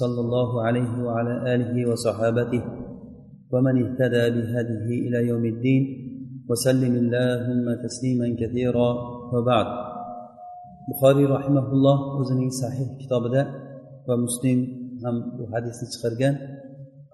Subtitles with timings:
[0.00, 2.62] صلى الله عليه وعلى آله وصحابته
[3.52, 5.82] ومن اهتدى بهذه إلى يوم الدين
[6.50, 8.90] وسلم اللهم تسليما كثيرا
[9.32, 9.66] وبعد.
[10.88, 13.42] بخاري رحمه الله وزني صحيح كتاب ده
[14.08, 14.58] ومسلم
[15.04, 16.34] هم وحديث الشخرجان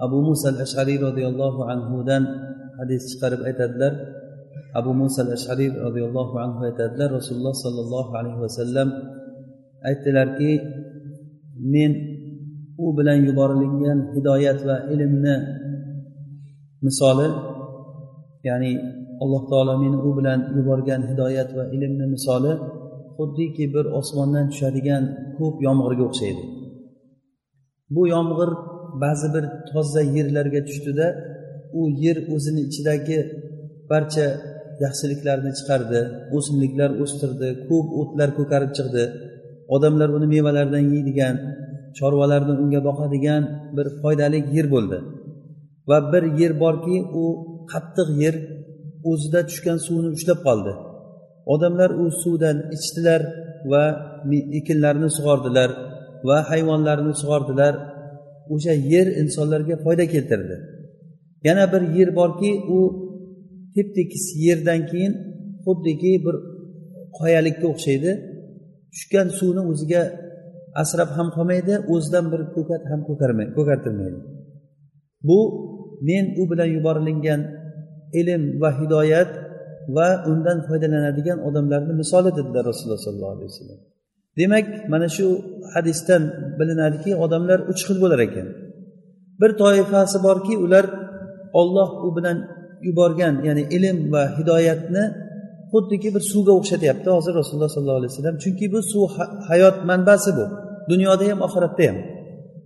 [0.00, 2.24] أبو موسى الأشعري رضي الله عنه دان
[2.80, 3.94] حديث شخرب أتدلر
[4.76, 8.88] أبو موسى الأشعري رضي الله عنه أتدلر رسول الله صلى الله عليه وسلم
[9.84, 10.52] أتدلر كي
[11.60, 12.09] من
[12.84, 15.36] u bilan yuborilgan hidoyat va ilmni
[16.86, 17.28] misoli
[18.48, 18.72] ya'ni
[19.22, 22.52] alloh taolo meni u bilan yuborgan hidoyat va ilmni misoli
[23.16, 25.02] xuddiki bir osmondan tushadigan
[25.38, 26.42] ko'p yomg'irga o'xshaydi.
[27.94, 28.50] Bu yomg'ir
[29.04, 31.06] ba'zi bir toza yerlarga tushdida
[31.80, 33.18] u yer o'zini ichidagi
[33.90, 34.26] barcha
[34.84, 36.00] yaxshiliklarni chiqardi
[36.36, 39.04] o'simliklar o'stirdi ko'p o'tlar ko'karib chiqdi
[39.74, 41.34] odamlar uni mevalaridan yeydigan
[41.98, 43.42] chorvalarni unga boqadigan
[43.76, 44.98] bir foydali yer bo'ldi.
[45.88, 47.24] Va bir yer borki u
[47.72, 48.34] qattiq yer
[49.10, 50.72] o'zida tushgan suvni ushlab qoldi.
[51.54, 53.22] Odamlar u suvdan ichdilar
[53.72, 53.84] va
[54.58, 55.70] ekinlarni sug'ordilar
[56.28, 57.74] va hayvonlarni sug'ordilar.
[58.54, 60.56] O'sha yer insonlarga foyda keltirdi.
[61.46, 62.78] Yana bir yer borki u
[63.74, 65.12] tep tekis yerdan keyin
[65.64, 66.36] xuddiki bir
[67.18, 68.10] qoyalikka o'xshaydi.
[68.92, 70.02] Tushgan suvni o'ziga
[70.82, 73.00] asrab ham qolmaydi o'zidan bir ko'kat ham
[73.56, 74.18] ko'kartirmaydi.
[75.28, 75.38] Bu
[76.08, 77.40] men u bilan yuborilingan
[78.20, 79.30] ilm va hidoyat
[79.96, 83.80] va undan foydalanadigan odamlarni misoli dedilar rasululloh sollallohu alayhi vasallam.
[84.38, 85.26] Demak mana shu
[85.74, 86.22] hadisdan
[86.58, 88.48] bilinadiki odamlar uch xil bo'lar ekan.
[89.40, 90.86] Bir toifasi borki ular
[91.60, 92.38] olloh u bilan
[92.86, 95.04] yuborgan ya'ni ilm va hidoyatni
[95.72, 98.36] xuddiki bir suvga o'xshatyapti hozir rasululloh sollallohu alayhi vasallam.
[98.44, 99.02] Chunki bu suv
[99.48, 100.44] hayot manbasi bu.
[100.90, 101.96] Dunyoda ham oxiratda ham.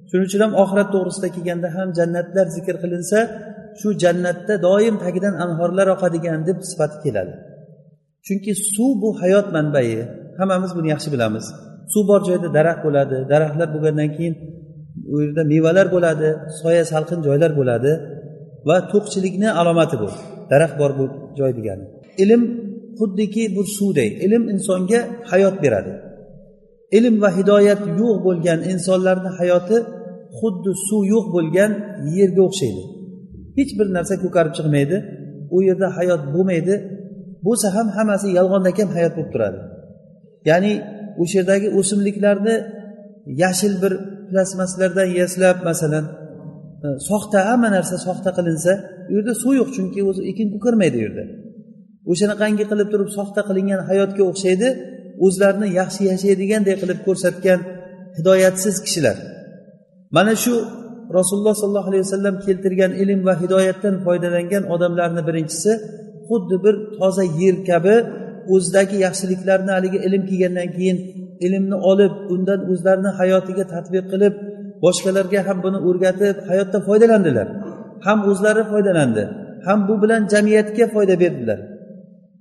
[0.09, 3.19] Shuning uchun ham oxirat to'g'risida kelganda ham jannatlar zikr qilinsa
[3.81, 7.33] shu jannatda doim tagidan anhorlar oqadigan deb sifati keladi.
[8.27, 9.89] Chunki suv bu hayot manbai.
[10.39, 11.45] Hammamiz buni yaxshi bilamiz.
[11.93, 14.35] Suv bor joyda daraxt bo'ladi daraxtlar bo'lgandan keyin
[15.13, 16.29] u yerda mevalar bo'ladi
[16.61, 17.93] soya salqin joylar bo'ladi
[18.69, 20.09] va to'qchilikni alomati bu.
[20.53, 21.05] Daraxt bor bu
[21.39, 21.85] joy degani.
[22.23, 22.43] Ilm
[22.99, 24.11] xuddiki bu suvday.
[24.27, 25.01] Ilm insonga
[25.31, 25.93] hayot beradi.
[26.99, 29.77] Ilm va hidoyat yo'q bo'lgan insonlarni hayoti
[30.39, 31.71] xuddi suv yo'q bo'lgan
[32.17, 32.83] yerga o'xshaydi.
[33.59, 34.97] Hech bir narsa ko'karib chiqmaydi
[35.57, 36.75] u yerda hayot bo'lmaydi.
[37.47, 39.59] Bo'lsa ham hammasi yolg'ondakam hayot bo'lib turadi.
[40.51, 40.73] Ya'ni
[41.23, 42.57] o'sha yerdagi o'simliklarni
[43.43, 43.93] yashil bir
[44.29, 46.05] plastmassalardan yaslab masalan
[46.85, 48.73] e, soxta hamma narsa soxta qilinsa
[49.11, 51.25] u yerda suv yo'q chunki o'zi ekin ko'karmaydi u yerda.
[52.13, 54.69] O'shanaqangi qilib turib soxta qilingan hayotga o'xshaydi
[55.25, 57.61] o'zlarini yaxshi yashaydiganday qilib ko'rsatgan
[58.19, 59.17] hidoyatsiz kishilar.
[60.17, 60.55] Mana shu
[61.19, 65.73] rasululloh sollallohu alayhi vasallam keltirgan ilm va hidoyatdan foydalangan odamlarni birinchisi
[66.29, 67.97] xuddi bir toza yer kabi
[68.55, 70.99] o'zidagi yaxshiliklarni haligi ilm kelgandan keyin
[71.47, 74.35] ilmni olib undan o'zlarini hayotiga tadbiq qilib
[74.85, 77.49] boshqalarga ham buni o'rgatib hayotda foydalandilar.
[78.07, 79.25] Ham o'zlari foydalandi
[79.67, 81.59] ham bu bilan jamiyatga foyda berdilar.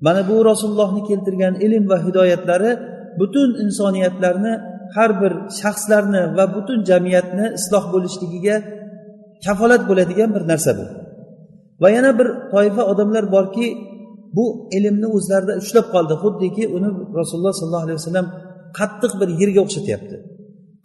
[0.05, 2.71] Mana bu rasulullohni keltirgan ilm va hidoyatlari
[3.19, 4.53] butun insoniyatlarni
[4.95, 8.55] har bir shaxslarni va butun jamiyatni isloh bo'lishligiga
[9.45, 10.85] kafolat bo'ladigan bir narsa bu.
[11.81, 13.67] Va yana bir toifa odamlar borki
[14.37, 14.45] bu
[14.77, 16.13] ilmni o'zlarida ushlab qoldi.
[16.23, 18.27] Xuddiki uni rasululloh sollallohu alayhi vasallam
[18.79, 20.15] qattiq bir yerga o'xshatyapti.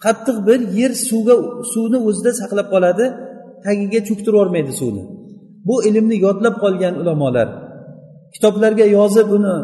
[0.04, 1.34] Qattiq bir yer suvga
[1.72, 3.04] suvni o'zida saqlab qoladi
[3.66, 5.02] tagiga cho'ktirib yubormaydi suvni.
[5.68, 7.48] Bu ilmni yodlab qolgan ulamolar
[8.34, 9.56] kitoblarga yozib uni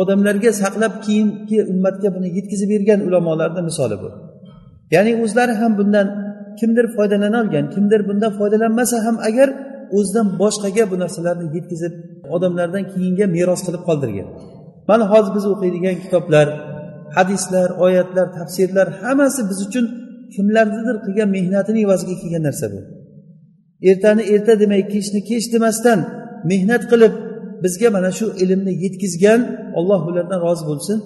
[0.00, 4.08] odamlarga saqlab keyingi ummatga buni yetkazib bergan ulamolarni misoli bu.
[4.94, 6.06] Ya'ni o'zlari ham bundan
[6.60, 9.48] kimdir foydalana olgan kimdir bundan foydalanmasa ham agar
[9.96, 11.92] o'zidan boshqaga bu narsalarni yetkazib
[12.34, 14.28] odamlardan keyinga meros qilib qoldirgan.
[14.88, 16.46] Mana hozir biz o'qiydigan kitoblar
[17.16, 19.84] hadislar oyatlar tafsirlar hammasi biz uchun
[20.34, 22.80] kimlarnidir qilgan mehnatini evaziga kelgan narsa bu.
[23.90, 25.98] Ertani erta demay kechni kech demasdan
[26.50, 27.14] mehnat qilib
[27.64, 29.40] bizga mana shu ilmni yetkazgan
[29.78, 30.98] olloh ulardan rozi bo'lsin.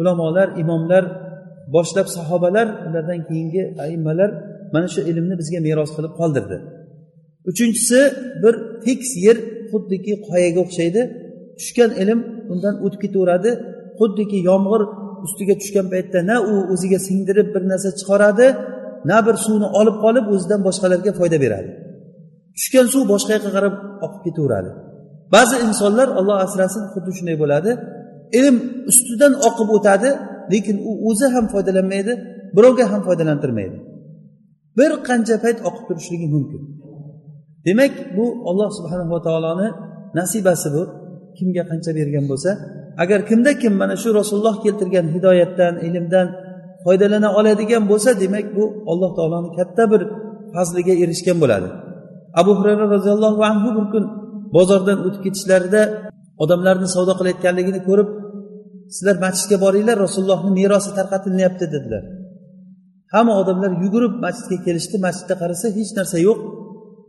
[0.00, 1.04] Ulamolar imomlar
[1.74, 4.30] boshlab sahobalar ulardan keyingi aimmalar
[4.74, 6.56] mana shu ilmni bizga meros qilib qoldirdi.
[7.50, 8.00] Uchinchisi
[8.42, 8.54] bir
[8.84, 9.36] fiks yer
[9.70, 11.00] xuddiki qoyaga o'xshaydi.
[11.58, 12.20] Tushgan ilm
[12.52, 13.50] undan o'tib ketaveradi.
[13.98, 14.82] Xuddiki yomg'ir
[15.24, 18.46] ustiga tushgan paytda na u o'ziga singdirib bir narsa chiqaradi
[19.10, 21.70] na bir suvni olib qolib o'zidan boshqalarga foyda beradi.
[22.56, 23.74] Tushgan suv boshqa yoqqa qarab
[24.06, 24.70] oqib ketaveradi.
[25.34, 27.70] Ba'zi insonlar olloh asrasin xuddi shunday bo'ladi.
[28.38, 28.56] Ilm
[28.90, 30.10] ustidan oqib o'tadi
[30.52, 32.12] lekin u o'zi ham foydalanmaydi
[32.56, 33.76] birovga ham foydalantirmaydi.
[34.78, 36.62] Bir qancha payt oqib turishligi mumkin.
[37.66, 39.68] Demak bu olloh subhanava taoloni
[40.18, 40.82] nasibasi bu.
[41.38, 42.50] Kimga qancha bergan bo'lsa
[43.02, 46.26] agar kimda kim mana shu rasululloh keltirgan hidoyatdan ilmdan
[46.84, 50.02] foydalana oladigan bo'lsa demak bu alloh taoloni katta bir
[50.54, 51.68] fazliga erishgan bo'ladi.
[52.40, 54.04] Abu hurayra roziyallohu anhu bir kun
[54.54, 55.82] bozordan o'tib ketishlarida
[56.42, 58.08] odamlarni savdo qilayotganligini ko'rib
[58.94, 62.04] sizlar masjidga boringlar rasulullohni merosi tarqatilyapti dedilar.
[63.14, 64.96] Hamma odamlar yugurib masjidga kelishdi.
[65.06, 66.38] Masjidda qarasa hech narsa yo'q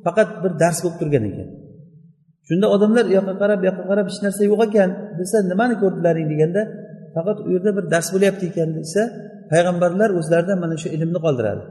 [0.06, 1.48] faqat bir dars bo'lib turgan ekan.
[2.48, 4.90] Shunda odamlar u yoqqa qarab bu yoqqa qarab hech narsa yo'q ekan
[5.20, 6.28] desa nimani ko'rdilaring?
[6.34, 6.62] deganda
[7.16, 9.02] faqat u yerda bir dars bo'lyapti ekan desa
[9.52, 11.64] payg'ambarlar o'zlaridan mana shu ilmni qoldiradi.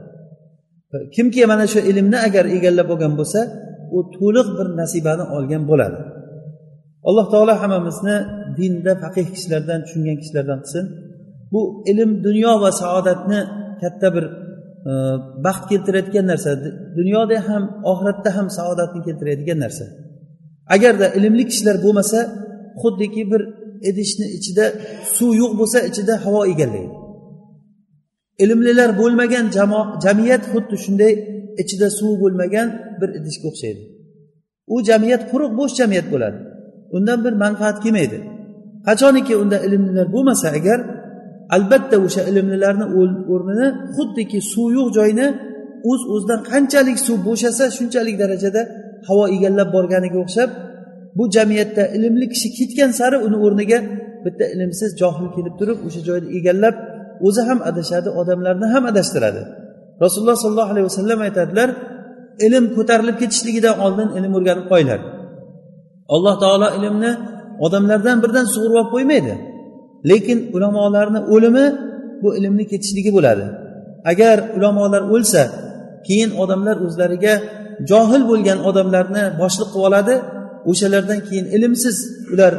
[1.15, 3.39] Kimki mana shu ilmni agar egallab olgan bo'lsa
[3.95, 5.99] u to'liq bir nasibani olgan bo'ladi.
[7.09, 8.15] Alloh taolo hammamizni
[8.59, 10.85] dinda faqih kishilardan tushungan kishilardan qilsin.
[11.51, 11.61] Bu
[11.91, 13.39] ilm dunyo va saodatni
[13.81, 14.25] katta bir
[14.89, 14.91] e,
[15.45, 16.49] baxt keltiradigan narsa.
[16.99, 19.85] Dunyoda ham oxiratda ham saodatni keltiradigan narsa.
[20.75, 22.19] Agarda ilmli kishilar bo'lmasa
[22.81, 23.41] xuddiki bir
[23.89, 24.65] idishni ichida
[25.15, 26.95] suv yo'q bo'lsa ichida havo egallaydi.
[28.43, 29.45] Ilmlilar bo'lmagan
[30.05, 31.13] jamiyat xuddi shunday
[31.61, 32.67] ichida suv bo'lmagan
[32.99, 33.81] bir idishga o'xshaydi.
[34.73, 36.37] U jamiyat quruq bo'sh jamiyat bo'ladi.
[36.95, 38.17] Undan bir manfaat kelmaydi.
[38.87, 40.79] Qachoniki unda ilmlilar bo'lmasa agar
[41.55, 42.85] albatta o'sha ilmlilarni
[43.33, 45.27] o'rnini xuddiki suv yo'q joyni
[45.91, 48.61] o'z uz o'zidan qanchalik suv bo'shasa shunchalik darajada
[49.07, 50.49] havo egallab borganiga o'xshab
[51.17, 53.79] bu jamiyatda ilmli kishi ketgan sari uni o'rniga
[54.25, 56.75] bitta ilmsiz johil kelib turib o'sha joyni egallab
[57.27, 59.41] o'zi ham adashadi odamlarni ham adashtiradi.
[60.03, 61.69] Rasululloh sollallohu alayhi vasallam aytadilar
[62.45, 64.99] ilm ko'tarilib ketishligidan oldin ilm o'rganib qo'yinglar.
[66.15, 67.11] Alloh taolo ilmni
[67.65, 69.33] odamlardan birdan sug'urib olib qo'ymaydi.
[70.09, 71.65] Lekin ulamolarni o'limi
[72.21, 73.45] bu ilmni ketishligi bo'ladi.
[74.11, 75.41] Agar ulamolar o'lsa
[76.07, 77.33] keyin odamlar o'zlariga
[77.89, 80.15] johil bo'lgan odamlarni boshliq qilib oladi.
[80.71, 81.97] O'shalardan keyin ilmsiz
[82.33, 82.53] ular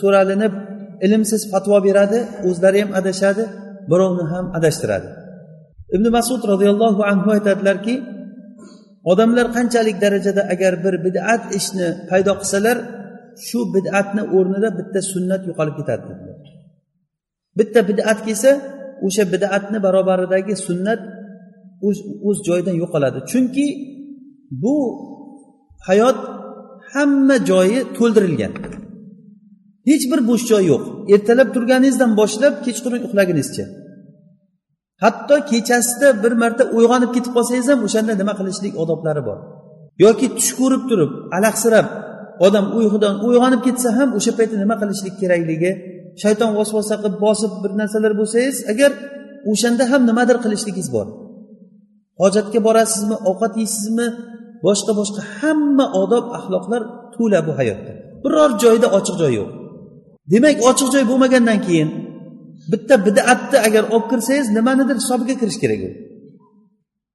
[0.00, 0.52] so'ralinib
[1.06, 2.18] ilmsiz fatvo beradi
[2.48, 3.42] o'zlari ham adashadi
[3.90, 5.08] birovni ham adashtiradi.
[5.92, 7.94] Ibn masud roziyallohu anhu aytadilarki
[9.10, 12.76] odamlar qanchalik darajada agar bir bid'at ishni paydo qilsalar
[13.46, 16.48] shu bid'atni o'rnida bitta sunnat yo'qolib ketadi dedilar.
[17.58, 18.50] Bitta bid'at kelsa
[19.06, 21.00] o'sha bid'atni barobaridagi sunnat
[22.28, 23.18] o'z joyidan yo'qoladi.
[23.30, 23.66] Chunki
[24.62, 24.76] bu
[25.88, 26.18] hayot
[26.92, 28.52] hamma joyi to'ldirilgan.
[29.90, 30.82] Hech bir bo'sh joy yo'q.
[31.14, 33.64] Ertalab turganingizdan boshlab kechqurun uxlagunizcha
[35.04, 39.38] hatto kechasida bir marta uyg'onib ketib qolsangiz ham o'shanda nima qilishlik odoblari bor.
[40.04, 41.86] Yoki tush ko'rib turib alahsirab
[42.46, 45.70] odam uyqudan uyg'onib ketsa ham o'sha paytda nima qilishlik kerakligi
[46.22, 48.90] shayton vasvasa qilib bosib bir narsalar bo'lsangiz agar
[49.52, 51.06] o'shanda ham nimadir qilishligingiz bor.
[52.22, 54.06] Hojatga borasizmi ovqat yeysizmi
[54.66, 56.82] boshqa boshqa hamma odob axloqlar
[57.14, 57.92] to'la bu hayotda.
[58.24, 59.50] Biror joyda ochiq joy yo'q.
[60.32, 61.88] Demak ochiq joy bo'lmagandan keyin
[62.72, 65.90] bitta bidatni agar olib kirsangiz nimanidir hisobiga kirish kerak u.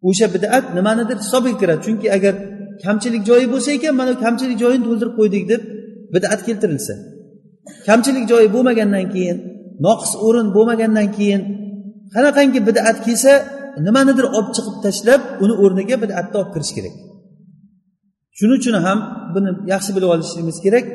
[0.07, 1.81] O'sha bidat nimanidir hisobiga kiradi.
[1.85, 2.33] Chunki agar
[2.83, 5.61] kamchilik joyi bo'lsa ekan mana kamchilik joyini to'ldirib qo'ydik deb
[6.13, 6.93] bidat keltirilsa.
[7.87, 9.37] Kamchilik joyi bo'lmagandan keyin
[9.85, 11.41] noqis o'rin bo'lmagandan keyin
[12.13, 13.33] qanaqangi bidat kelsa
[13.87, 16.95] nimanidir olib chiqib tashlab uni o'rniga bidatni olib kirish kerak.
[18.37, 18.99] Shuning uchun ham
[19.33, 20.85] buni yaxshi bilib olishligimiz kerak.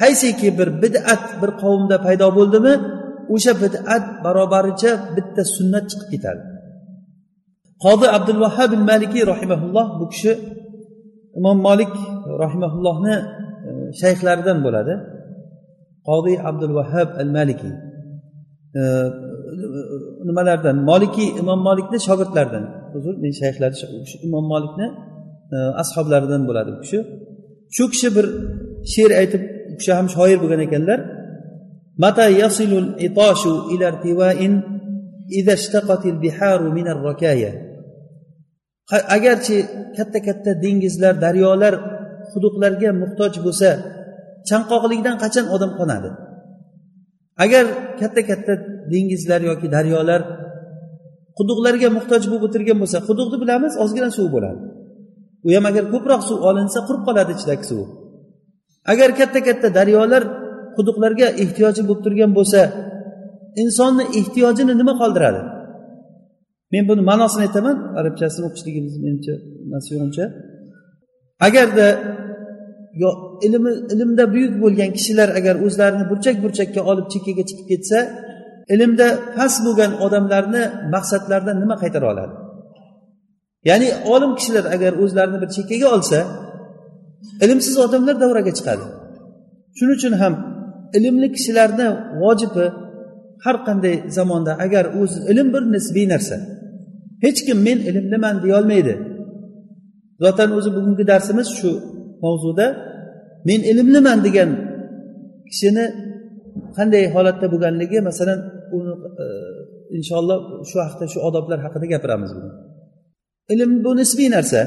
[0.00, 2.72] Qaysiki bir bid'at bir qavmda paydo bo'ldimi
[3.34, 6.42] o'sha bid'at barobaricha bitta sunnat chiqib ketadi.
[7.84, 10.32] Qozi abdul vahab malikiy rahimaulloh bu kishi
[11.38, 11.92] imom molik
[12.42, 13.16] rahimaullohni
[13.68, 13.70] e,
[14.00, 14.94] shayxlaridan bo'ladi.
[16.08, 17.74] Qodi abdul vahab al malikiy
[18.78, 18.82] e,
[20.28, 20.76] nimalardan?
[20.90, 22.64] Molikiy imom molikni shogirdlaridan.
[22.96, 23.74] Uzr men shayxlari
[24.26, 24.86] imom molikni
[25.54, 26.98] e, ashoblaridan bo'ladi bu kishi.
[27.76, 28.26] Shu kishi bir
[28.92, 29.42] she'r aytib
[29.72, 31.00] u kishi ham shoir bo'lgan ekanlar.
[31.97, 34.39] متى يصل العطاش إلى ارتواء
[35.31, 37.73] إذا اشتقت البحار من الركايا
[38.91, 39.57] agarchi
[39.97, 41.73] katta katta dengizlar daryolar
[42.33, 43.69] quduqlarga muhtoj bo'lsa
[44.49, 46.09] chanqoqlikdan qachon odam qonadi
[47.43, 47.65] agar
[47.99, 48.53] katta katta
[48.93, 50.21] dengizlar yoki daryolar
[51.37, 54.59] quduqlarga muhtoj bo'lib o'tirgan bo'lsa quduqni bilamiz ozgina suv bo'ladi
[55.45, 57.87] u ham agar ko'proq suv olinsa qurib qoladi ichidagi suv
[58.91, 60.23] agar katta katta daryolar
[60.78, 62.60] quduqlarga ehtiyoji bo'lib turgan bo'lsa
[63.62, 65.40] insonni ehtiyojini nima qoldiradi?
[66.72, 69.34] Men buni ma'nosini aytaman arabchasini o'qishligimiz menimcha
[69.72, 69.94] nasib
[71.46, 71.86] agarda
[73.02, 73.10] yo
[73.46, 77.98] ilmi ilmda buyuk bo'lgan kishilar agar o'zlarini burchak burchakka olib chekkaga chiqib ketsa
[78.74, 80.62] ilmda past bo'lgan odamlarni
[80.94, 82.34] maqsadlaridan nima qaytara oladi?
[83.68, 86.18] Ya'ni olim kishilar agar o'zlarini bir chekkaga olsa
[87.44, 88.84] ilmsiz odamlar davraga chiqadi.
[89.76, 90.34] Shuning uchun ham
[90.96, 91.86] ilmli kishilarni
[92.22, 92.66] vojibi
[93.44, 96.36] har qanday zamonda agar o'zi ilm bir nisbiy narsa
[97.24, 98.94] hech kim men ilmliman deyolmaydi.
[100.22, 101.70] Zotan o'zi bugungi darsimiz shu
[102.24, 102.66] mavzuda
[103.48, 104.50] men ilmliman degan
[105.50, 105.84] kishini
[106.76, 108.38] qanday holatda bo'lganligi masalan
[108.76, 108.92] uni
[109.22, 109.24] e,
[109.96, 110.38] inshaalloh
[110.70, 112.54] shu haqda shu odoblar haqida gapiramiz bugun
[113.54, 114.60] ilm bu nisbiy narsa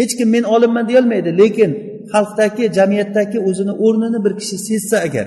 [0.00, 1.70] hech kim men olimman deyolmaydi lekin
[2.12, 5.26] xalqdagi jamiyatdagi o'zini o'rnini bir kishi sezsa agar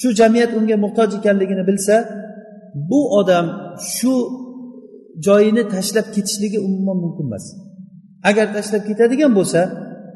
[0.00, 1.94] shu jamiyat unga muhtoj ekanligini bilsa
[2.90, 3.46] bu odam
[3.96, 4.14] shu
[5.26, 7.44] joyini tashlab ketishligi umuman mumkin emas.
[8.30, 9.60] Agar tashlab ketadigan bo'lsa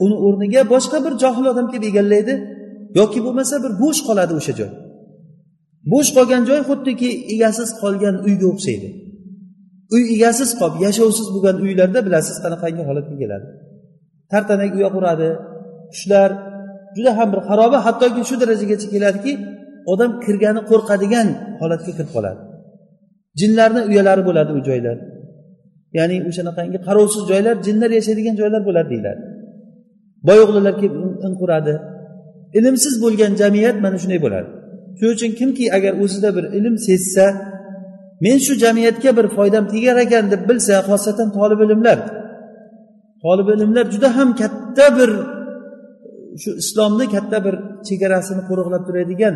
[0.05, 2.35] uni o'rniga boshqa bir johil odam kelib egallaydi
[2.99, 4.71] yoki bo'lmasa bir bo'sh qoladi o'sha joy.
[5.93, 8.89] Bo'sh qolgan joy xuddiki egasiz qolgan uyga o'xshaydi.
[9.95, 13.47] Uy egasiz qolib yashovsiz bo'lgan uylarda bilasiz qanaqangi holatga keladi.
[14.33, 15.29] Tartanak uya quradi
[15.93, 16.31] tushlar
[16.97, 19.33] juda ham bir xaroba hattoki shu darajagacha keladiki
[19.93, 21.29] odam kirgani qo'rqadigan
[21.61, 22.41] holatga kirib qoladi.
[23.41, 24.97] Jinlarni uyalari bo'ladi u joylar.
[25.99, 29.23] Ya'ni o'shanaqangi qarovsiz joylar jinlar yashaydigan joylar bo'ladi deyiladi.
[30.29, 30.95] Boyo'g'lilar kelib
[31.27, 31.75] in quradi.
[32.59, 34.49] Ilmsiz bo'lgan jamiyat mana shunday bo'ladi.
[34.99, 37.27] Shuning uchun kimki agar o'zida bir ilm sezsa
[38.25, 41.99] men shu jamiyatga bir foydam tegar ekan deb bilsa xosatan tolib ilmlar
[43.25, 45.11] tolib ilmlar juda ham katta bir
[46.43, 47.55] shu islomni katta bir
[47.89, 49.35] chegarasini qo'riqlab turadigan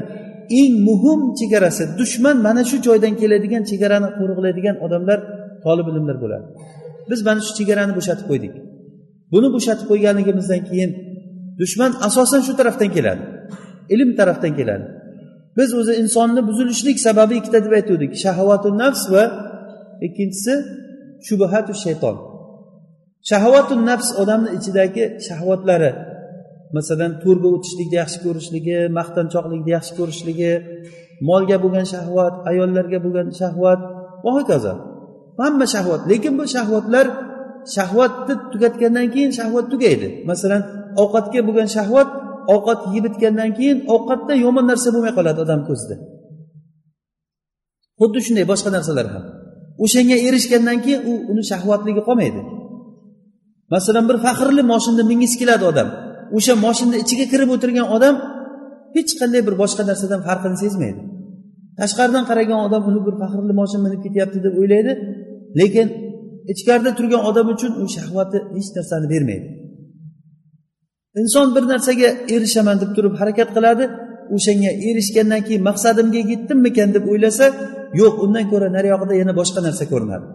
[0.60, 5.18] eng muhim chegarasi dushman mana shu joydan keladigan chegarani qo'riqlaydigan odamlar
[5.64, 6.46] tolib ilmlar bo'ladi.
[7.10, 8.54] Biz mana shu chegarani bo'shatib qo'ydik.
[9.32, 10.90] Buni bo'shatib qo'yganligimizdan keyin
[11.60, 13.22] dushman asosan shu tarafdan keladi
[13.94, 14.86] ilm tarafdan keladi.
[15.58, 19.24] Biz o'zi insonni buzilishlik sababi ikkita deb aytgandik shahovatu nafs va
[20.06, 20.54] ikkinchisi
[21.26, 22.16] shubhatu shayton.
[23.30, 25.90] Shahovatu nafs odamni ichidagi shahvatlari
[26.76, 30.52] masalan to'rga o'tishlikni yaxshi ko'rishligi maqtanchoqlikni yaxshi ko'rishligi
[31.28, 33.80] molga bo'lgan shahvat ayollarga bo'lgan shahvat.
[34.24, 34.72] Va hokazo.
[35.40, 36.00] Hamma shahvat.
[36.10, 37.06] Lekin bu shahvatlar
[37.76, 40.08] shahvatni tugatgandan keyin shahvat tugaydi.
[40.30, 40.62] Masalan
[41.02, 42.08] ovqatga bo'lgan shahvat
[42.54, 45.96] ovqat yeb bitgandan keyin ovqatda yomon narsa bo'lmay qoladi odam ko'zida.
[48.00, 49.24] Xuddi shunday boshqa narsalar ham.
[49.84, 52.40] O'shanga erishgandan keyin u uni shahvatligi qolmaydi.
[53.74, 55.88] Masalan bir faxrli moshinni mingisi keladi odam.
[56.36, 58.14] O'sha moshinni ichiga kirib o'tirgan odam
[58.96, 61.00] hech qanday bir boshqa narsadan farqini sezmaydi.
[61.80, 64.92] Tashqaridan qaragan odam uni bir faxrli moshin minib ketyapti deb o'ylaydi
[65.60, 65.86] lekin
[66.52, 69.48] ichkarida turgan odam uchun u shahvati hech narsani bermaydi.
[71.20, 73.84] Inson bir narsaga erishaman deb turib harakat qiladi
[74.36, 77.46] o'shanga erishgandan keyin maqsadimga yetdimmikan deb o'ylasa
[78.00, 80.26] yo'q undan ko'ra nariyog'ida yana boshqa narsa ko'rinadi.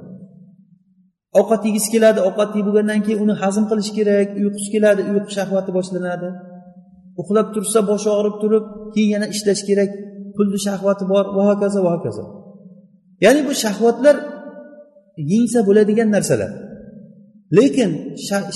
[1.39, 5.71] Ovqat yegisi keladi ovqat yeb bo'lgandan keyin uni hazm qilish kerak uyqusi keladi uyqu shahvati
[5.77, 6.29] boshlanadi.
[7.21, 9.89] Uxlab tursa boshi og'rib turib keyin yana ishlash kerak
[10.35, 12.23] pulni shahvati bor va hokazo va hokazo.
[13.23, 14.15] Ya'ni bu shahvatlar
[15.31, 16.51] yengsa bo'ladigan narsalar.
[17.57, 17.91] Lekin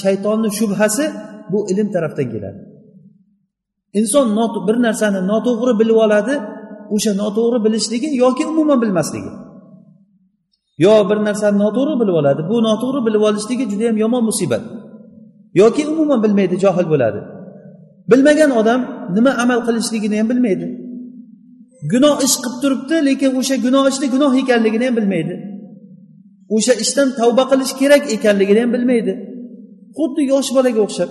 [0.04, 1.06] shaytonni shubhasi
[1.52, 2.60] bu ilm tarafdan keladi.
[4.00, 4.28] Inson
[4.68, 6.34] bir narsani noto'g'ri bilib oladi
[6.96, 9.32] o'sha noto'g'ri bilishligi yoki umuman bilmasligi.
[10.86, 12.42] Yo bir narsani noto'g'ri bilib oladi.
[12.52, 14.64] Bu noto'g'ri bilib olishligi juda yam yomon musibat.
[15.62, 17.20] Yoki umuman bilmaydi johil bo'ladi.
[18.12, 18.82] Bilmagan odam
[19.16, 20.68] nima amal qilishligini ham bilmaydi.
[21.92, 25.36] Gunoh ish qilib turibdi lekin o'sha gunoh ishni gunoh ekanligini ham bilmaydi.
[26.56, 29.14] O'sha ishdan tavba qilish kerak ekanligini ham bilmaydi.
[29.98, 31.10] Xuddi yosh bolaga o'xshab.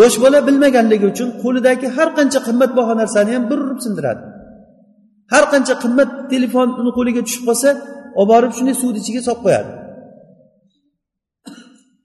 [0.00, 4.22] Yosh bola bilmaganligi uchun qo'lidagi har qancha qimmatbaho narsani ham bir urib sindiradi.
[5.32, 7.68] Har qancha qimmat telefon uni qo'liga tushib qolsa
[8.20, 9.70] olib borib shunday suvni ichiga solib qo'yadi.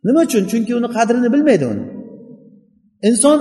[0.08, 0.44] Nima uchun?
[0.52, 1.84] Chunki uni qadrini bilmaydi uni.
[3.10, 3.40] Inson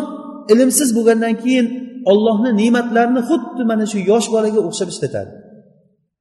[0.52, 1.66] ilmsiz bo'lgandan keyin
[2.10, 5.32] ollohni ne'matlarini xuddi mana shu yosh bolaga o'xshab ishlatadi.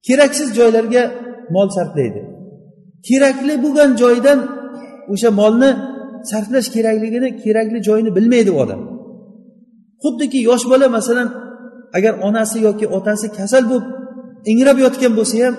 [0.07, 1.03] Keraksiz joylarga
[1.55, 2.21] mol sarflaydi.
[3.07, 4.39] Kerakli bo'lgan joydan
[5.13, 5.71] o'sha molni
[6.31, 8.81] sarflash kerakligini kerakli joyini bilmaydi u odam.
[10.03, 11.27] Xuddiki yosh bola masalan
[11.97, 13.85] agar onasi yoki otasi kasal bo'lib
[14.51, 15.55] ingrab yotgan bo'lsa ham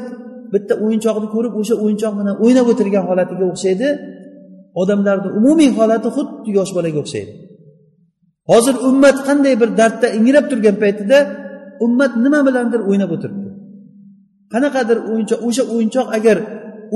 [0.53, 3.89] bitta o'yinchoqni ko'rib o'sha o'yinchoq bilan o'ynab o'tirgan holatiga o'xshaydi.
[4.83, 7.33] Odamlarni umumiy holati xuddi yosh bolaga o'xshaydi.
[8.51, 11.19] Hozir ummat qanday bir dardda ingrab turgan paytida
[11.85, 13.49] ummat nima bilandir o'ynab o'tiribdi.
[14.53, 16.37] Qanaqadir o'yinchoq o'sha o'yinchoq agar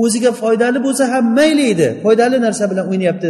[0.03, 3.29] o'ziga foydali bo'lsa ham mayli edi foydali narsa bilan o'ynayapti.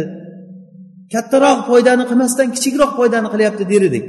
[1.12, 4.04] Kattaroq foydani qilmasdan kichikroq foydani qilyapti der edik.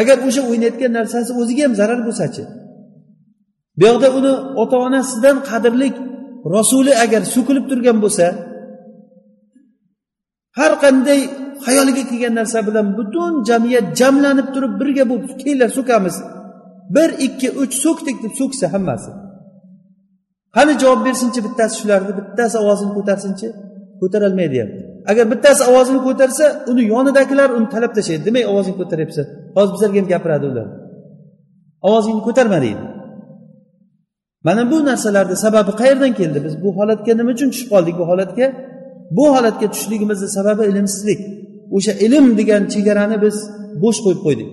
[0.00, 2.42] Agar o'sha o'ynayotgan narsasi o'ziga ham zarar bo'lsachi
[3.78, 4.32] bu yoqda uni
[4.62, 5.94] ota onasidan qadrlik
[6.56, 8.26] rasuli agar so'kilib turgan bo'lsa
[10.58, 11.20] har qanday
[11.64, 16.16] xayoliga kelgan narsa bilan butun jamiyat jamlanib turib birga bo'lib kelinglar so'kamiz.
[16.96, 19.10] Bir ikki uch so'kdik deb so'ksa hammasi.
[20.56, 23.48] Qani javob bersinchi bittasi shularni bittasi ovozini ko'tarsinchi?
[24.00, 24.70] Ko'tarolmaydi ham
[25.10, 28.22] agar bittasi ovozini ko'tarsa uni yonidagilar uni talab tashlaydi.
[28.28, 30.66] Demak ovozingni ko'taryapsan hozir bizlarga ham gapiradi ular.
[31.88, 32.84] Ovozingni ko'tarma deydi.
[34.46, 36.38] Mana bu narsalarni sababi qayerdan keldi?
[36.46, 37.94] Biz bu holatga nima uchun tushib qoldik?
[38.00, 38.46] Bu holatga
[39.16, 41.20] bu holatga tushishligimizni sababi ilmsizlik.
[41.76, 43.36] O'sha ilm degan chegarani biz
[43.82, 44.50] bo'sh qo'yib qo'ydik.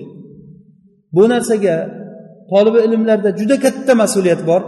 [1.16, 1.76] Bu narsaga
[2.52, 4.62] tolibi ilmlarda juda katta mas'uliyat bor.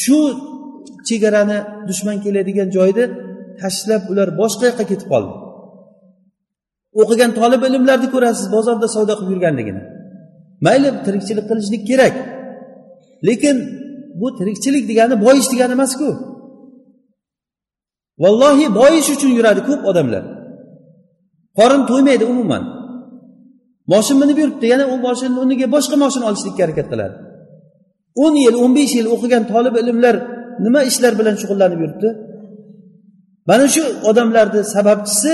[0.00, 0.18] Shu
[1.08, 3.04] chegarani dushman keladigan joyni
[3.60, 5.32] tashlab ular boshqa yoqqa ketib qoldi.
[7.00, 9.82] O'qigan tolib ilmlarni ko'rasiz bozorda savdo qilib yurganligini.
[10.66, 12.14] Mayli tirikchilik qilishlik kerak.
[13.28, 13.56] Lekin
[14.20, 16.08] bu tirikchilik degani boyish degani emasku.
[18.22, 20.22] Vallohi boyish uchun yuradi ko'p odamlar.
[21.58, 22.62] Qorin to'ymaydi umuman.
[23.92, 27.16] Moshin minib yuribdi yana u moshinni o'rniga boshqa moshin olishlikka harakat qiladi
[28.22, 30.16] o'n yil o'n besh yil o'qigan tolib ilmlar
[30.64, 32.08] nima ishlar bilan shug'ullanib yuribdi?
[33.48, 35.32] Mana shu odamlarni sababchisi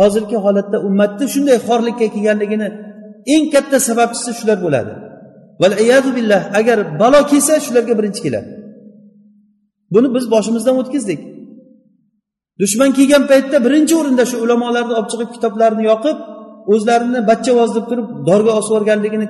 [0.00, 2.68] hozirgi holatda ummatni shunday xorlikka kelganligini
[3.34, 4.92] eng katta sababchisi shular bo'ladi.
[6.16, 8.48] Billah agar balo kelsa shularga birinchi keladi.
[9.94, 11.20] Buni biz boshimizdan o'tkazdik.
[12.60, 16.16] Dushman kelgan paytda birinchi o'rinda shu ulamolarni olib chiqib kitoblarini yoqib
[16.72, 19.26] o'zlarini bachchavoz deb turib dorga osib yuborganligini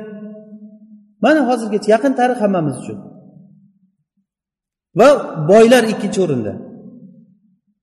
[1.24, 2.98] mana hozirgacha yaqin tarix hammamiz uchun.
[5.00, 5.08] Va
[5.50, 6.52] boylar ikkinchi o'rinda.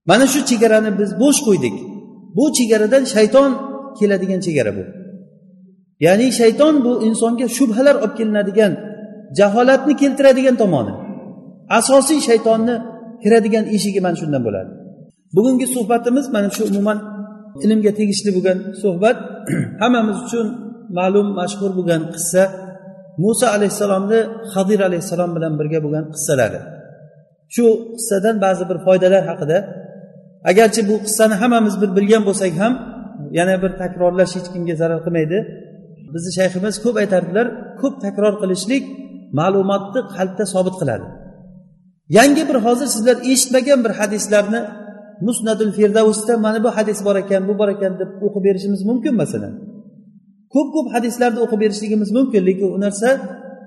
[0.09, 1.75] Mana shu chegarani biz bo'sh qo'ydik.
[2.37, 3.51] Bu chegaradan shayton
[3.99, 4.83] keladigan chegara bu.
[6.05, 8.73] Ya'ni shayton bu insonga shubhalar olib kelinadigan
[9.39, 10.93] jaholatni keltiradigan tomoni.
[11.79, 12.75] Asosiy shaytonni
[13.23, 14.71] kiradigan eshigi mana shundan bo'ladi.
[15.35, 16.97] Bugungi suhbatimiz mana shu umuman
[17.63, 19.17] ilmga tegishli bo'lgan suhbat.
[19.81, 20.47] Hammamiz uchun
[20.97, 22.43] ma'lum mashhur bo'lgan qissa
[23.23, 24.19] muso alayhissalomni
[24.53, 26.59] hadir alayhissalom bilan birga bo'lgan qissalari.
[27.55, 27.65] Shu
[27.97, 29.57] qissadan ba'zi bir foydalar haqida.
[30.51, 32.73] Agarchi bu qissani hammamiz bir bilgan bo'lsak ham
[33.39, 35.37] yana bir takrorlash hech kimga zarar qilmaydi.
[36.13, 37.47] Bizni shayximiz ko'p aytardilar
[37.81, 38.83] ko'p takror qilishlik
[39.39, 41.05] ma'lumotni qalbda sobit qiladi.
[42.17, 44.61] Yangi bir hozir sizlar eshitmagan bir hadislarni
[45.27, 49.53] musnadul firdavsda mana bu hadis bor ekan bu bor ekan deb o'qib berishimiz mumkin masalan.
[50.53, 53.09] Ko'p ko'p hadislarni o'qib berishligimiz mumkin lekin u narsa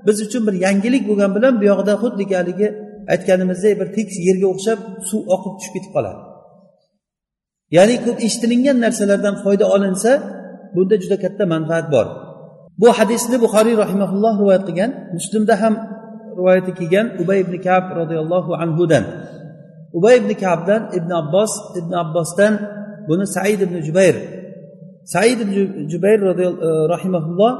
[0.06, 2.68] biz uchun bir yangilik bo'lgani bilan bu yog'ida xuddi haligi
[3.12, 4.78] aytganimizdek bir tekis yerga o'xshab
[5.08, 6.20] suv oqib tushib ketib qoladi.
[7.76, 10.10] Ya'ni ko'p eshitilingan narsalardan foyda olinsa
[10.74, 12.06] bunda juda katta manfaat bor.
[12.80, 15.74] Bu hadisni buxoriy rahimaulloh rivoyat qilgan muslimda ham
[16.38, 19.04] rivoyati kelgan ubay ibn kab roziyallohu anhudan.
[19.98, 22.52] Ubay ibn kabdan ibn abbos ibn abbosdan
[23.08, 24.16] buni said ibn jubayr.
[25.12, 25.54] Said ibn
[25.92, 26.46] jubayr e,
[26.94, 27.52] rahimaulloh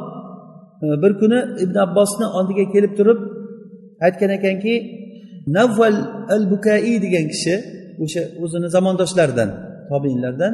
[0.84, 3.18] e, bir kuni ibn abbosni oldiga kelib turib
[4.06, 4.74] aytgan ekanki
[5.56, 5.96] navval
[6.34, 7.54] al bukai degan kishi
[8.04, 9.50] o'sha o'zini zamondoshlaridan
[9.90, 10.52] tobiinlardan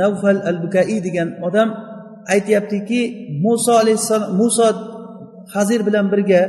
[0.00, 1.68] navfal al bukai degan odam
[2.34, 3.00] aytyaptiki
[3.44, 4.66] muso alayhissalom muso
[5.54, 6.42] hazir bilan birga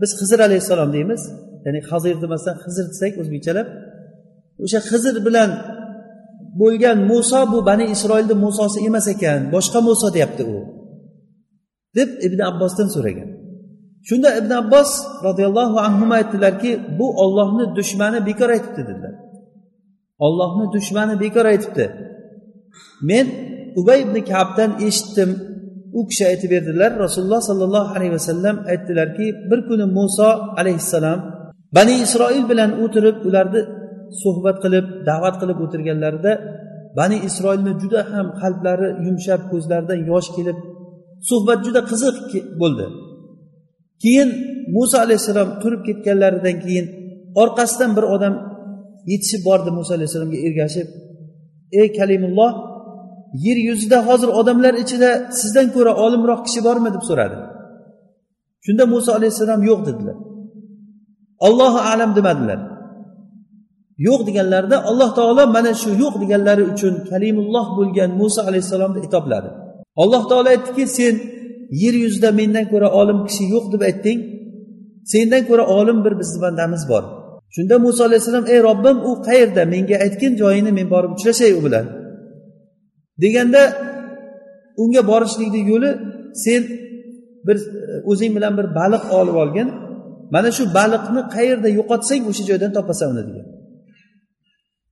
[0.00, 1.22] biz hizr alayhissalom deymiz.
[1.64, 3.66] Ya'ni hazir demasdan hizr desak o'zbekchalab
[4.64, 5.50] o'sha hizr bilan
[6.60, 10.58] bo'lgan muso bu bani isroilni musosi emas ekan boshqa muso deyapti u.
[11.96, 13.28] Deb ibn abbosdan so'ragan.
[14.08, 14.90] Shunda ibn abbos
[15.26, 19.14] roziyallohu anhu aytdilarki bu ollohni dushmani bekor aytibdi dedilar.
[20.26, 21.84] Ollohni dushmani bekor aytibdi.
[23.10, 23.26] Men
[23.80, 25.30] ubay ibn kabdan eshitdim.
[25.98, 30.28] U kishi aytib berdilar rasululloh sollallohu alayhi vasallam aytdilarki bir kuni muso
[30.60, 31.18] alayhissalom
[31.76, 33.60] bani isroil bilan o'tirib ularni
[34.22, 36.32] suhbat qilib da'vat qilib o'tirganlarida
[36.98, 40.58] bani isroilni juda ham qalblari yumshab ko'zlaridan yosh kelib
[41.28, 42.16] suhbat juda qiziq
[42.60, 42.86] bo'ldi.
[44.02, 44.28] Keyin
[44.76, 46.86] muso alayhissalom turib ketganlaridan keyin
[47.42, 48.34] orqasidan bir odam
[49.10, 50.88] yetishib bordi muso alayhissalomga ergashib.
[51.80, 52.50] Ey kalimulloh
[53.34, 57.36] yer yuzida hozir odamlar ichida sizdan ko'ra olimroq kishi bormi deb so'radi.
[58.64, 60.16] Shunda muso alayhissalom yo'q dedilar.
[61.46, 62.60] Ollohu alam demadilar.
[64.06, 69.48] Yo'q deganlarida alloh taolo mana shu yo'q deganlari uchun kalimulloh bo'lgan muso alayhissalomni itobladi.
[70.02, 71.14] Alloh taolo aytdiki sen
[71.82, 74.18] yer yuzida mendan ko'ra olim kishi yo'q deb aytding.
[75.12, 77.04] Sendan ko'ra olim bir bizni bandamiz bor.
[77.54, 79.62] Shunda muso alayhissalom ey robbim u qayerda?
[79.74, 81.86] Menga aytgin joyini men borib uchrashay u bilan.
[83.22, 83.62] Deganda
[84.82, 85.90] unga borishlikni yo'li
[86.44, 86.62] sen
[87.46, 89.68] bir e, o'zing bilan bir baliq olib olgin.
[90.34, 93.46] Mana shu baliqni qayerda yo'qotsang o'sha joydan topasan uni degan.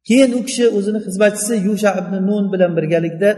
[0.08, 3.30] Keyin u kishi o'zini xizmatchisi yusha ibn nun bilan birgalikda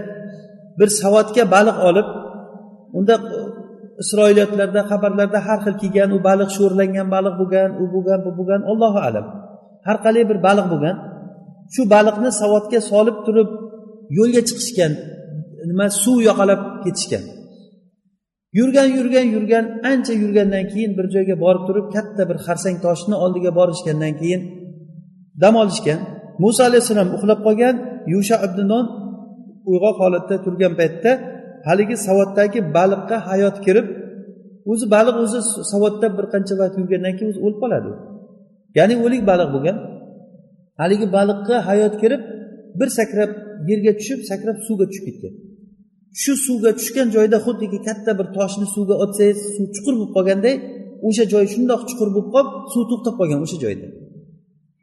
[0.79, 2.09] bir savatga baliq olib
[2.99, 3.38] unda e,
[4.03, 8.99] isroiliyotlarda xabarlarda har xil kelgan u baliq sho'rlangan baliq bo'lgan u bo'lgan bu bo'lgan allohu
[9.09, 9.27] alam.
[9.87, 10.97] Har qalay bir baliq bo'lgan.
[11.75, 13.51] Shu baliqni savatga solib turib
[14.18, 14.92] yo'lga chiqishgan
[15.70, 17.25] nima suv yoqalab ketishgan.
[18.59, 23.51] Yurgan yurgan yurgan ancha yurgandan keyin bir joyga borib turib katta bir xarsang toshni oldiga
[23.59, 24.40] borishgandan keyin
[25.42, 25.98] dam olishgan.
[26.42, 27.75] Muso alayhissalom uxlab qolgan
[28.14, 28.87] yusha ibnon
[29.70, 31.11] uyg'oq holatda turgan paytda
[31.68, 33.87] haligi savatdagi baliqqa hayot kirib
[34.70, 35.40] o'zi baliq o'zi
[35.72, 37.90] savatda bir qancha vaqt yurgandan keyin o'zi o'lib qoladi.
[38.79, 39.77] Ya'ni o'lik baliq bo'lgan.
[40.81, 42.22] Haligi baliqqa hayot kirib
[42.81, 43.31] bir sakrab
[43.70, 45.33] yerga tushib sakrab suvga tushib ketgan.
[46.22, 50.55] Shu suvga tushgan joyda xuddiki katta bir toshni suvga otsangiz suv chuqur bo'lib qolganday
[51.09, 53.87] o'sha joy shundoq chuqur bo'lib qolib suv to'xtab qolgan o'sha joyda.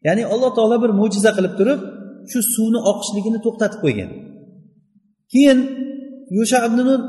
[0.08, 1.80] Ya'ni alloh taolo bir mo'jiza qilib turib
[2.32, 4.10] shu suvni oqishligini to'xtatib qo'ygan.
[5.32, 5.60] Keyin
[6.38, 7.02] yusha ibn nun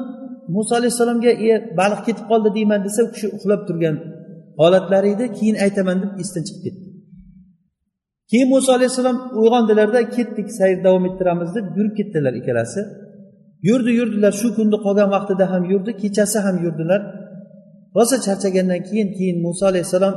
[0.54, 3.96] muso alayhissalomga e baliq ketib qoldi deyman desa u kishi uxlab turgan
[4.61, 5.24] holatlari edi.
[5.38, 6.89] Keyin aytaman deb esdan chiqib ketdi.
[8.31, 12.81] Keyin muso alayhissalom uyg'ondilarda ketdik sayr davom ettiramiz deb yurib ketdilar ikkalasi.
[13.69, 14.33] Yurdi yurdilar.
[14.40, 17.01] Shu kunni qolgan vaqtida ham yurdi kechasi ham yurdilar.
[17.97, 20.14] Rosa charchagandan keyin keyin muso alayhissalom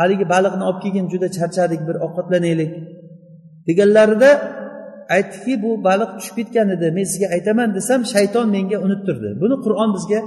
[0.00, 2.70] haligi baliqni olib kelgin juda charchadik bir ovqatlanaylik.
[3.68, 4.30] Deganlarida
[5.16, 9.28] aytdiki bu baliq tushib ketgan edi men sizga aytaman desam shayton menga unuttirdi.
[9.42, 10.20] Buni qur'on bizga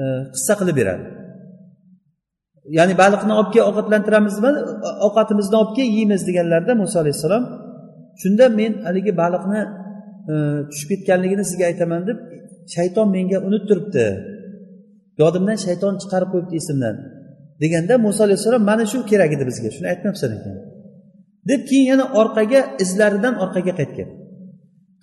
[0.00, 1.04] e, qissa qilib beradi.
[2.76, 4.50] Ya'ni baliqni olib kel ovqatlantiramizmi
[5.06, 7.44] ovqatimizni olib kel yeymiz deganlarda muso alayhissalom
[8.22, 9.60] shunda men haligi baliqni
[10.32, 10.34] e,
[10.70, 12.18] tushib ketganligini sizga aytaman deb
[12.74, 14.06] shayton menga unuttiribdi
[15.22, 16.96] yodimdan shayton chiqarib qo'yibdi esimdan
[17.62, 20.56] deganda muso alayhissalom mana shu kerak edi bizga shuni aytmabsan ekan
[21.50, 24.08] deb keyin yana orqaga izlaridan orqaga qaytgan.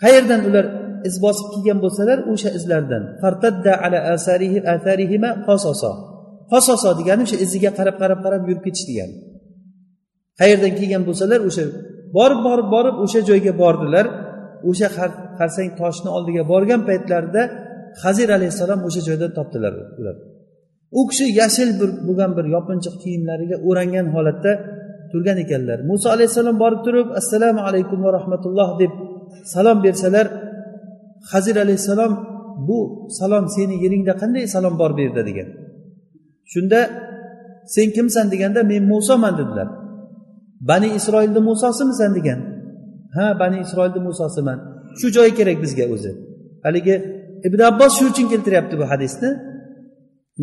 [0.03, 0.65] Qayerdan ular
[1.07, 3.03] iz bosib kelgan bo'lsalar o'sha izlardan
[6.51, 9.15] qososo degani o'sha iziga qarab qarab qarab yurib ketish degani.
[10.39, 11.63] Qayerdan kelgan bo'lsalar o'sha
[12.17, 14.05] borib borib borib o'sha joyga bordilar.
[14.69, 14.87] O'sha
[15.39, 17.41] qarsang toshni oldiga borgan paytlarida
[18.03, 20.15] hazir alayhissalom o'sha joydan topdilar ular.
[20.99, 24.51] U kishi yashil bir bo'lgan bir yopinchiq kiyimlariga o'rangan holatda
[25.11, 25.77] turgan ekanlar.
[25.89, 28.91] Muso alayhissalom borib turib assalomu alaykum va rahmatulloh deb
[29.53, 30.25] salom bersalar
[31.31, 32.11] hazir alayhissalom
[32.67, 32.79] bu
[33.19, 35.23] salom seni yeringda qanday salom bor bu yerda?
[35.29, 35.47] degan.
[36.51, 36.79] Shunda
[37.73, 38.25] sen kimsan?
[38.33, 39.67] deganda men musoman dedilar.
[40.69, 42.39] Bani isroilni musosimisan degan.
[43.15, 44.59] Ha bani isroilni musosiman.
[44.99, 46.11] Shu joyi kerak bizga o'zi.
[46.65, 46.95] Haligi
[47.47, 49.29] ibn abbos shu uchun keltiryapti bu hadisni.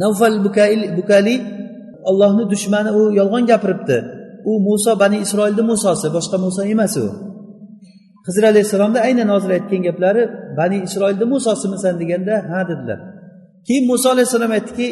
[0.03, 0.37] Navfal
[0.99, 1.35] bukali
[2.11, 3.99] allohni dushmani u yolg'on gapiribdi.
[4.51, 7.07] U muso bani isroilni musosi boshqa muso emas u.
[8.27, 10.23] Hizr alayhissalomni aynan hozir aytgan gaplari
[10.59, 12.99] bani isroilni musosimisan deganda ha dedilar.
[13.67, 14.89] Keyin muso alayhissalom aytdiki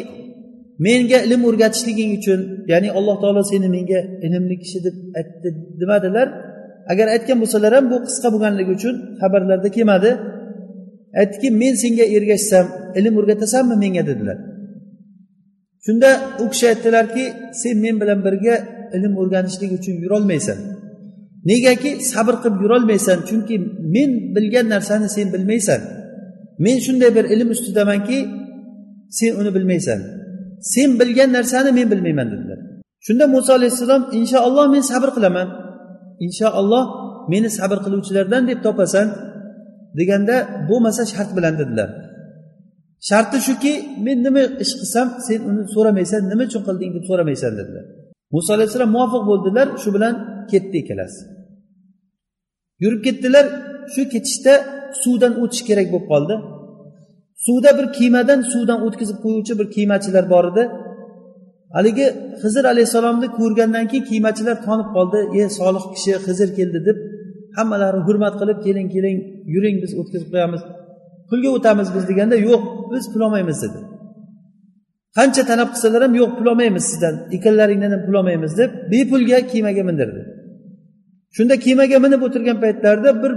[0.85, 2.39] menga ilm o'rgatishliging uchun
[2.71, 5.49] ya'ni alloh taolo seni menga ilmli kishi deb aytdi
[5.81, 6.27] demadilar.
[6.91, 10.11] Agar aytgan bo'lsalar ham bu qisqa bo'lganligi uchun xabarlarda kelmadi.
[11.21, 12.65] Aytdiki men senga ergashsam
[12.99, 14.37] ilm o'rgatasanmi menga dedilar.
[15.85, 16.09] Shunda
[16.43, 17.23] u kishi aytdilarki
[17.61, 18.55] sen men bilan birga
[18.97, 20.59] ilm o'rganishlik uchun yurolmaysan.
[21.51, 23.55] Negaki sabr qilib yurolmaysan chunki
[23.95, 25.81] men bilgan narsani sen bilmaysan.
[26.63, 28.17] Men shunday bir ilm ustidamanki
[29.17, 29.99] sen uni bilmaysan.
[30.73, 32.59] Sen bilgan narsani men bilmayman dedilar.
[33.05, 35.47] Shunda muso alayhissalom inshaalloh men sabr qilaman.
[36.25, 36.83] Inshaalloh
[37.31, 39.07] meni sabr qiluvchilardan deb topasan
[39.99, 40.35] deganda
[40.69, 41.89] bo'lmasa shart bilan dedilar.
[43.09, 43.73] Sharti shuki
[44.05, 47.85] men nima ish qilsam sen uni so'ramaysan nima uchun qilding deb so'ramaysan dedilar.
[48.33, 50.13] Muso alayhissalom muvofiq bo'ldilar shu bilan
[50.51, 51.21] ketdi ikkalasi.
[52.83, 53.45] Yurib ketdilar
[53.93, 54.53] shu ketishda
[55.01, 56.35] suvdan o'tish kerak bo'lib qoldi.
[57.45, 60.63] Suvda bir kemadan suvdan o'tkazib qo'yuvchi bir kemachilar bor edi.
[61.75, 62.07] Haligi
[62.43, 65.19] hizr alayhissalomni ko'rgandan keyin kemachilar tonib qoldi.
[65.39, 66.97] E solih kishi hizr keldi deb
[67.57, 69.17] hammalari hurmat qilib keling keling
[69.53, 70.61] yuring biz o'tkazib qo'yamiz.
[71.29, 73.79] Pulga o'tamiz biz deganda yo'q biz pul olmaymiz dedi.
[75.17, 79.83] Qancha talab qilsalar ham yo'q pul olmaymiz sizdan ekinlaringdan ham pul olmaymiz deb bepulga kemaga
[79.89, 80.21] mindirdi.
[81.35, 83.33] Shunda kemaga minib o'tirgan paytlarida bir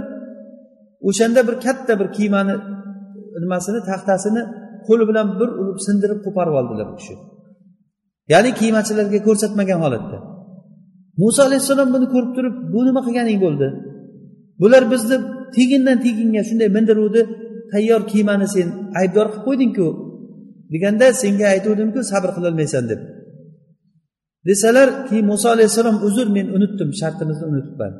[1.09, 2.55] o'shanda bir katta bir kemani
[3.43, 4.41] nimasini taxtasini
[4.87, 7.15] qo'li bilan bir urib sindirib qo'parib oldilar u kishi.
[8.33, 10.17] Ya'ni kiymachilarga ko'rsatmagan holatda.
[11.21, 13.67] Muso alayhissalom buni ko'rib turib bu nima qilganing bo'ldi?
[14.61, 15.17] Bular bizni
[15.55, 17.21] tegindan teginga shunday mindiruvdi
[17.71, 18.67] tayyor kiymani sen
[18.99, 19.87] aybdor qilib qo'ydingku
[20.73, 23.01] deganda senga aytuvdimku sabr qilolmaysan deb.
[24.47, 27.93] Desalar keyin muso alayhissalom uzr men unutdim shartimizni unutibman.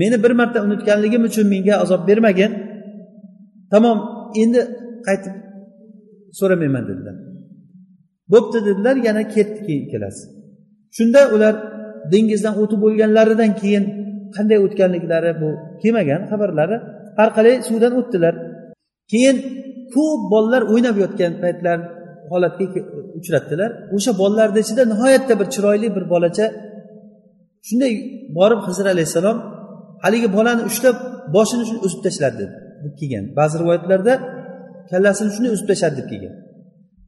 [0.00, 2.52] Meni bir marta unutganligim uchun menga azob bermagin.
[3.72, 3.98] Tamom
[4.42, 4.60] endi
[5.06, 5.34] qaytib
[6.38, 7.16] so'ramayman dedilar.
[8.32, 10.24] Bo'pti dedilar yana ketdi keyin ikkalasi.
[10.96, 11.54] Shunda ular
[12.12, 13.84] dengizdan o'tib bo'lganlaridan keyin
[14.36, 15.48] qanday o'tganliklari bu
[15.82, 16.76] kelmagan xabarlari
[17.18, 18.34] har qalay suvdan o'tdilar.
[19.12, 19.36] Keyin
[19.94, 21.78] ko'p bolalar o'ynab yotgan paytlar
[22.32, 22.64] holatga
[23.18, 23.70] uchratdilar.
[23.96, 26.46] O'sha bolalarni ichida nihoyatda bir chiroyli bir bolacha
[27.68, 27.92] shunday
[28.38, 29.38] borib hizr alayhissalom
[30.04, 30.96] haligi bolani ushlab
[31.36, 32.44] boshini shuni uzib tashladi.
[32.86, 33.24] Deb kelgan.
[33.38, 34.14] Ba'zi rivoyatlarda
[34.90, 36.34] kallasini shunday uzib tashladi deb kelgan.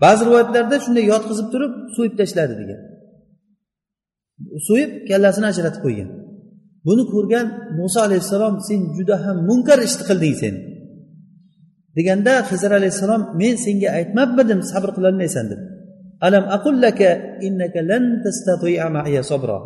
[0.05, 2.81] Ba'zi rivoyatlarda shunday yotqizib turib so'yib tashladi degan.
[4.69, 6.09] So'yib kallasini ajratib qo'ygan.
[6.87, 7.47] Buni ko'rgan
[7.79, 10.57] muso alayhissalom sen juda ham munkar ishni qilding sen.
[11.97, 15.61] deganda hizr alayhissalom men senga aytmabmidim sabr qilolmaysan deb
[16.27, 17.11] alam aqullaka
[17.47, 19.59] innaka lan tastati'a ma'iya sabra.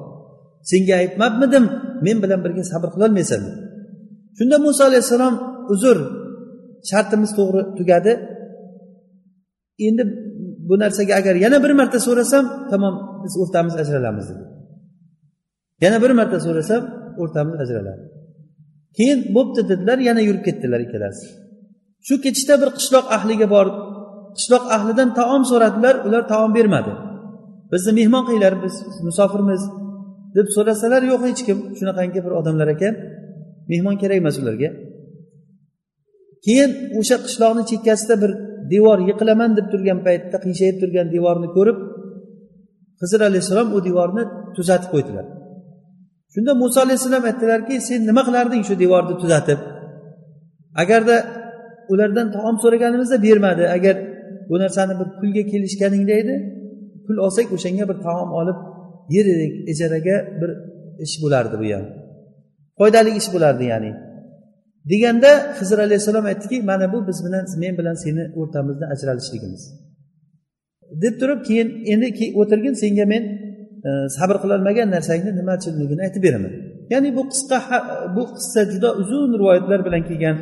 [0.70, 1.64] Senga aytmabmidim
[2.06, 3.54] men bilan birga sabr qilolmaysan deb
[4.38, 5.34] shunda muso alayhissalom
[5.74, 5.98] uzr.
[6.90, 8.12] Shartimiz to'g'ri tugadi.
[9.86, 10.02] Endi
[10.68, 14.44] bu narsaga agar yana bir marta so'rasam tamom biz o'rtamiz ajralamiz dedi.
[15.84, 16.82] Yana bir marta so'rasam
[17.22, 18.02] o'rtamiz ajraladi.
[18.96, 21.26] Keyin bo'pti dedilar yana yurib ketdilar ikkalasi.
[22.06, 23.76] Shu ketishda bir qishloq ahliga borib
[24.36, 26.92] qishloq ahlidan taom so'radilar ular taom bermadi.
[27.72, 28.74] Bizni mehmon qilinglar biz
[29.06, 29.62] musofirmiz
[30.36, 32.94] deb so'rasalar yo'q hech kim shunaqangi bir odamlar ekan.
[33.72, 34.70] Mehmon kerak emas ularga.
[36.46, 38.32] Keyin o'sha qishloqni chekkasida bir
[38.72, 41.78] devor yiqilaman deb turgan paytda qiyshayib turgan devorni ko'rib
[43.02, 44.22] hizr alayhissalom u devorni
[44.56, 45.26] tuzatib qo'ydilar.
[46.34, 49.60] Shunda muso alayhissalom aytdilarki sen nima qilarding shu devorni tuzatib?
[50.82, 51.16] Agarda
[51.92, 53.64] ulardan taom so'raganimizda bermadi.
[53.76, 53.96] Agar
[54.50, 56.34] bu narsani bir pulga kelishganingda edi
[57.06, 58.58] pul olsak o'shanga bir taom olib
[59.14, 60.50] yer edik ijaraga bir
[61.04, 61.86] ish bo'lardi bu ham.
[62.78, 63.92] Foydali ish bo'lardi ya'ni.
[64.88, 69.62] Deganda hizr alayhissalom aytdiki mana bu biz bilan men bilan seni o'rtamizda ajralishligimiz.
[71.02, 72.08] Deb turib keyin endi
[72.40, 73.22] o'tirgin senga men
[73.86, 76.52] e, sabr qilolmagan narsangni nima uchunligini aytib beraman.
[76.92, 77.58] Ya'ni bu qisqa
[78.16, 80.36] bu qissa juda uzun rivoyatlar bilan kelgan.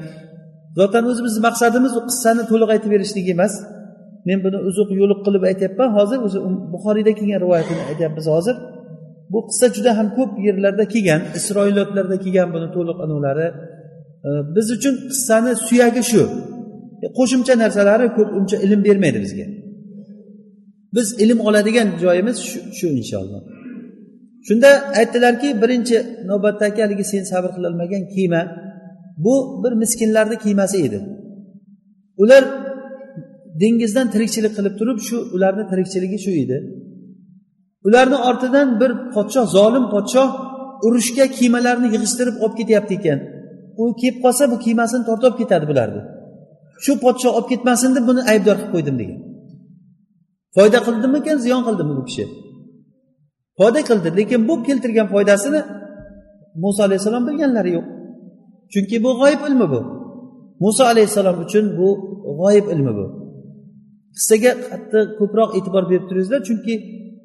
[0.78, 3.54] Zotan o'zi bizni maqsadimiz u qissani to'liq aytib berishlik emas.
[4.28, 5.88] Men buni uzuq yo'liq qilib aytyapman.
[5.98, 8.56] Hozir o'zi um, buxoriyda kelgan rivoyatini aytyapmiz hozir.
[9.32, 13.46] Bu qissa juda ham ko'p yerlarda kelgan isroiliyotlarda kelgan buni to'liq anavlari
[14.56, 16.22] biz uchun qissani suyagi shu.
[17.04, 19.46] E, qo'shimcha narsalari ko'p uncha ilm bermaydi bizga.
[20.96, 22.36] Biz ilm oladigan joyimiz
[22.78, 23.42] shu inshaalloh.
[24.46, 25.96] Shunda aytdilarki birinchi
[26.30, 28.42] navbatdagi haligi sen sabr qilolmagan kiyma
[29.24, 30.98] bu bir miskinlarni kiymasi edi.
[32.22, 32.44] Ular
[33.60, 36.58] dengizdan tirikchilik qilib turib shu ularni tirikchiligi shu edi.
[37.86, 40.28] Ularni ortidan bir podshoh zolim podshoh
[40.86, 43.18] urushga kiymalarni yig'ishtirib olib ketyapti ekan.
[43.82, 46.02] U kelib qolsa bu kiymasini tortib olib ketadi bularni.
[46.84, 49.18] Shu podshoh olib ketmasin deb buni aybdor qilib qo'ydim degan.
[50.56, 52.24] Foyda qildimikan ziyon qildimi bu kishi?
[53.58, 55.60] Foyda qildi lekin bu keltirgan foydasini
[56.62, 57.86] muso alayhissalom bilganlari yo'q.
[58.72, 59.80] Chunki bu g'oyib ilmi bu.
[60.64, 61.88] Muso alayhissalom uchun bu
[62.40, 63.06] g'oyib ilmi bu.
[64.16, 66.74] Qissaga qattiq ko'proq e'tibor berib turingizlar chunki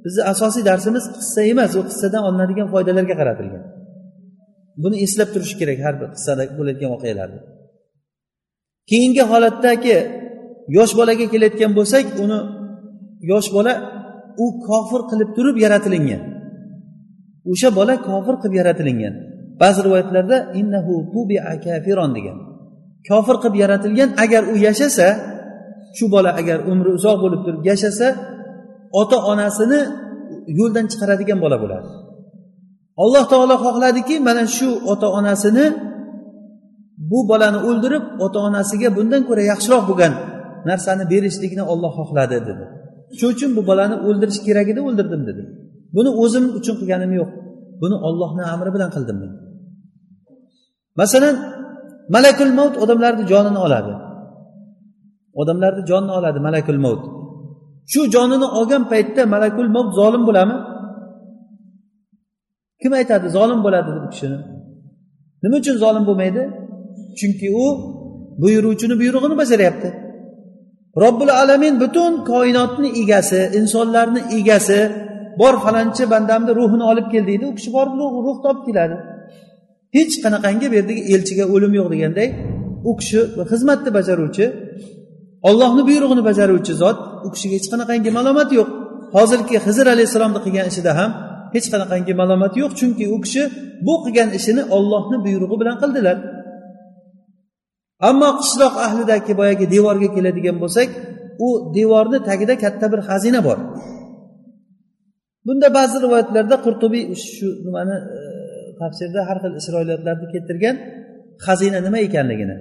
[0.03, 3.63] bizni asosiy darsimiz qissa emas u qissadan olinadigan foydalarga qaratilgan.
[4.81, 7.39] Buni eslab turish kerak har bir qissada bo'layotgan voqealarni.
[8.89, 9.97] Keyingi holatdagi
[10.77, 12.39] yosh bolaga kelayotgan bo'lsak uni
[13.31, 13.73] yosh bola
[14.43, 16.21] u kofir qilib turib yaratilingan.
[17.51, 19.13] O'sha bola kofir qilib yaratilingan.
[19.61, 20.93] Ba'zi rivoyatlarda innahu
[21.65, 22.37] kafiron degan.
[23.09, 25.07] Kofir qilib yaratilgan agar u yashasa
[25.97, 28.07] shu bola agar umri uzoq bo'lib turib yashasa
[29.01, 29.79] ota onasini
[30.59, 31.89] yo'ldan chiqaradigan bola bo'ladi.
[33.03, 35.65] Alloh taolo xohladiki mana shu ota onasini
[37.11, 40.13] bu bolani o'ldirib ota onasiga bundan ko'ra yaxshiroq bo'lgan
[40.69, 42.65] narsani berishlikni olloh xohladi dedi.
[43.17, 45.41] Shuning uchun bu bolani o'ldirish kerak edi o'ldirdim dedi.
[45.95, 47.29] Buni o'zim uchun qilganim yo'q.
[47.81, 49.31] Buni ollohni amri bilan qildim men.
[50.99, 51.35] Masalan
[52.15, 53.93] malakul mavt odamlarni jonini oladi.
[55.41, 57.03] Odamlarni jonini oladi malakul mavt
[57.91, 60.57] shu jonini olgan paytda malakul mavt zolim bo'ladimi?
[62.83, 63.27] Kim aytadi?
[63.37, 64.37] Zolim bo'ladi deb kishini.
[65.43, 66.41] Nima uchun zolim bo'lmaydi?
[67.19, 67.65] Chunki u
[68.41, 69.89] buyuruvchini buyrug'ini bajaryapti.
[71.03, 74.79] Robbil alamin butun koinotni egasi insonlarni egasi
[75.41, 77.43] bor falonchi bandamni ruhini olib kel deydi.
[77.51, 77.93] U kishi borib
[78.27, 78.95] ruh topib keladi.
[79.95, 82.27] Hech qanaqangi bu yerdagi elchiga o'lim yo'q deganday
[82.89, 83.19] u kishi
[83.51, 84.45] xizmatni bajaruvchi
[85.49, 88.69] ollohni buyrug'ini bajaruvchi zot u kishiga hech qanaqangi malomat yo'q.
[89.15, 91.11] Hozirgi hizr alayhissalomni qilgan ishida ham
[91.55, 93.43] hech qanaqangi malomat yo'q chunki u kishi
[93.85, 96.17] bu qilgan ishini ollohni buyrug'i bilan qildilar.
[98.09, 100.89] Ammo qishloq ahlidagi boyagi devorga keladigan bo'lsak
[101.45, 103.57] u devorni tagida katta bir xazina bor.
[105.45, 108.19] Bunda ba'zi rivoyatlarda qurtubiy shu nimani e,
[108.81, 110.75] tafsirda har xil isroiliyatlarni keltirgan
[111.45, 112.57] xazina nima ekanligini.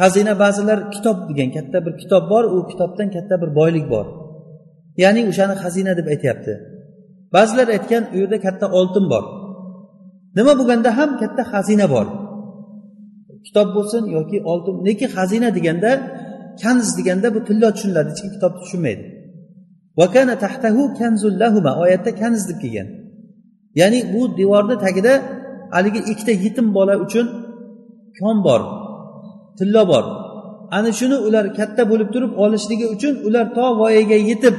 [0.00, 4.06] Xazina ba'zilar kitob degan katta bir kitob bor u kitobdan katta bir boylik bor.
[5.02, 6.54] Ya'ni o'shani xazina deb aytyapti.
[7.34, 9.24] Ba'zilar aytgan u yerda katta oltin bor.
[10.36, 12.06] Nima bo'lganda ham katta xazina bor.
[13.46, 15.90] Kitob bo'lsin yoki oltin lekin xazina deganda
[16.62, 19.04] kanz deganda bu tillo tushuniladi hech kim kitobni tushunmaydi.
[20.00, 22.88] Vakana tahtahu kanzullahuma oyatda kanz deb kelgan.
[23.80, 25.12] Ya'ni bu devorni tagida
[25.74, 27.26] haligi ikkita yetim bola uchun
[28.18, 28.60] kon bor
[29.58, 30.04] tillo bor.
[30.76, 34.54] Ana shuni ular katta bo'lib turib olishligi uchun ular to voyaga yetib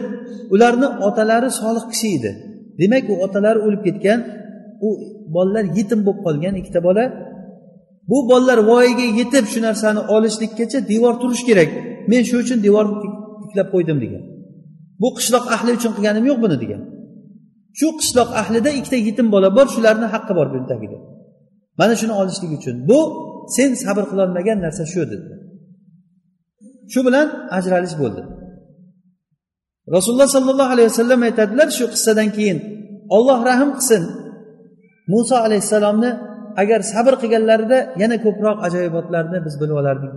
[0.54, 2.32] ularni otalari solih kishi edi.
[2.80, 4.20] Demak u otalari o'lib ketgan
[4.88, 4.90] u
[5.36, 7.04] bolalar yetim bo'lib qolgan ikkita bola.
[8.10, 11.70] Bu bolalar voyaga yetib shu narsani olishlikkacha devor turishi kerak.
[12.12, 12.86] Men shu uchun devor
[13.42, 14.24] tiklab qo'ydim degan.
[15.02, 16.82] Bu qishloq ahli uchun qilganim yo'q buni degan.
[17.80, 20.98] Shu qishloq ahlida ikkita yetim bola bor shularni haqqi bor buni tagida
[21.80, 22.76] mana shuni olishlik uchun.
[22.90, 23.00] Bu
[23.56, 25.28] sen sabr qilolmagan narsa shu dedi.
[26.92, 28.22] Shu bilan ajralish bo'ldi.
[29.96, 32.58] Rasululloh sollallohu alayhi vasallam aytadilar shu qissadan keyin
[33.18, 34.04] olloh rahm qilsin
[35.14, 36.12] muso alayhissalomni
[36.62, 40.12] agar sabr qilganlarida yana ko'proq ajoyibotlarni biz bilib olardik.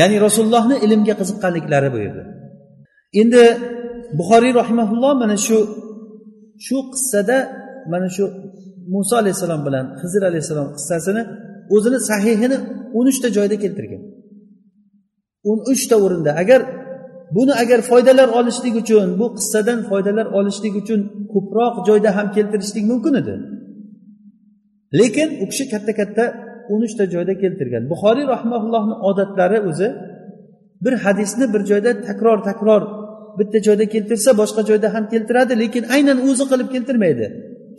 [0.00, 2.24] ya'ni rasulullohni ilmga qiziqqanliklari bu yerda
[3.20, 3.42] endi
[4.18, 5.58] buxoriy rahimaulloh mana shu
[6.66, 7.36] shu qissada
[7.92, 8.24] mana shu
[8.94, 11.22] muso alayhissalom bilan hizr alayhissalom qissasini
[11.74, 12.58] o'zini sahihini
[12.98, 14.02] o'n uchta joyda keltirgan.
[15.50, 16.60] o'n uchta o'rinda agar
[17.36, 21.00] buni agar foydalar olishlik uchun bu qissadan foydalar olishlik uchun
[21.32, 23.34] ko'proq joyda ham keltirishlik mumkin edi.
[24.98, 26.24] Lekin u kishi katta katta
[26.72, 27.82] o'n uchta joyda keltirgan.
[27.92, 29.88] Buxoriy rahmaullohni odatlari o'zi
[30.84, 32.82] bir hadisni bir joyda takror takror
[33.38, 37.26] bitta joyda keltirsa boshqa joyda ham keltiradi lekin aynan o'zi qilib keltirmaydi.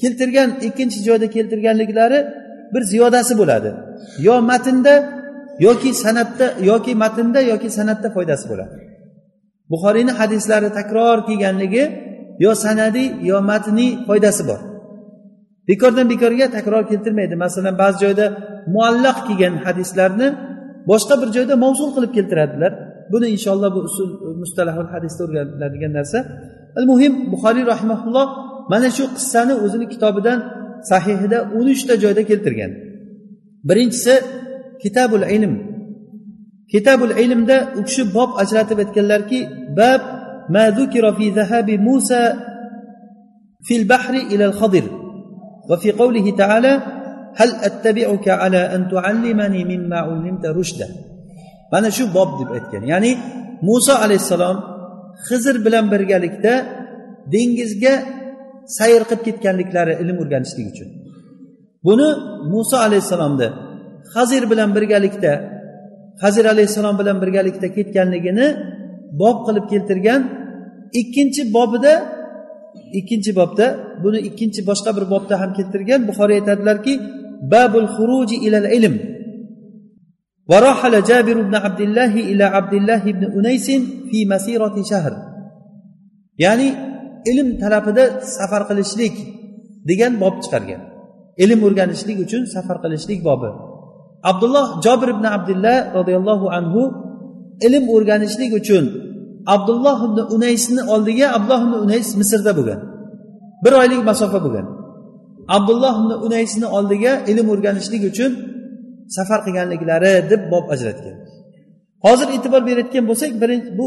[0.01, 2.19] Keltirgan ikkinchi joyda keltirganliklari
[2.73, 3.69] bir ziyodasi bo'ladi.
[4.27, 4.93] Yo matnda
[5.67, 8.88] yoki san'atda yoki matnda yoki san'atda foydasi bo'ladi.
[9.71, 11.84] Buxoriyni hadislari takror kelganligi
[12.43, 14.60] yo sanadiy yo matniy foydasi bor.
[15.69, 17.36] Bekordan bekorga takror keltirmaydi.
[17.45, 18.25] Masalan ba'zi joyda
[18.75, 20.27] muallaq kelgan hadislarni
[20.89, 22.71] boshqa bir joyda mavzul qilib keltiradilar.
[23.12, 24.10] Buni inshaalloh bu usul
[24.41, 26.19] mustalahul hadisda o'rganiladigan narsa.
[26.79, 28.27] Al muhim buxoriy rahimaulloh
[28.71, 30.39] mana shu qissani o'zini kitobidan
[30.91, 32.71] sahihida o'n uchta joyda keltirgan.
[33.69, 34.13] Birinchisi
[34.84, 35.53] kitabul ilm.
[36.71, 39.39] kitabul ilmda u kishi bob ajratib aytganlarki
[39.79, 40.01] bab
[40.53, 42.21] ma zukira fi zahabi musa
[43.67, 44.86] fil bahri ila al khadir
[45.69, 46.73] va fi qawlihi ta'ala
[47.39, 50.88] hal attabi'uka ala an tuallimani mimma ullimta rushda?
[51.71, 52.84] Mana shu bob deb aytgan.
[52.91, 53.12] Ya'ni
[53.67, 54.58] muso alayhissalom
[55.27, 56.53] xizr bilan birgalikda
[57.34, 57.93] dengizga
[58.77, 60.89] sayr qilib ketganliklari ilm o'rganishlik uchun.
[61.86, 62.10] Buni
[62.53, 63.47] muso alayhissalomni
[64.15, 65.32] hazir bilan birgalikda
[66.22, 68.46] hazir alayhissalom bilan birgalikda ketganligini
[69.20, 70.20] bob qilib keltirgan
[71.00, 71.94] ikkinchi bobida
[72.98, 73.66] ikkinchi bobda
[74.05, 76.92] buni ikkinchi boshqa bir bobda ham keltirgan buxoriy aytadilarki
[77.53, 78.96] babul xuruji ilal ilm
[80.53, 83.68] ورحل جابر بن عبد الله إلى عبد الله بن أنيس
[84.11, 85.12] في مسيرة شهر
[86.42, 86.68] ya'ni
[87.31, 88.05] ilm talabida
[88.37, 89.14] safar qilishlik
[89.88, 90.83] degan bob chiqargan
[91.44, 93.50] ilm o'rganishlik uchun safar qilishlik bobi
[94.24, 96.82] Abdulloh jobir ibn abdullah roziyallohu anhu
[97.67, 98.86] ilm o'rganishlik uchun
[99.56, 102.80] abdulloh ibn unaysni oldiga abdulloh ibn unays misrda bo'lgan.
[103.63, 104.65] Bir oylik masofa bo'lgan.
[105.58, 108.32] Abdulloh ibn unaysni oldiga ilm o'rganishlik uchun
[109.15, 111.15] safar qilganliklari deb bob ajratgan.
[112.06, 113.86] Hozir e'tibor berayotgan bo'lsak birinchi bu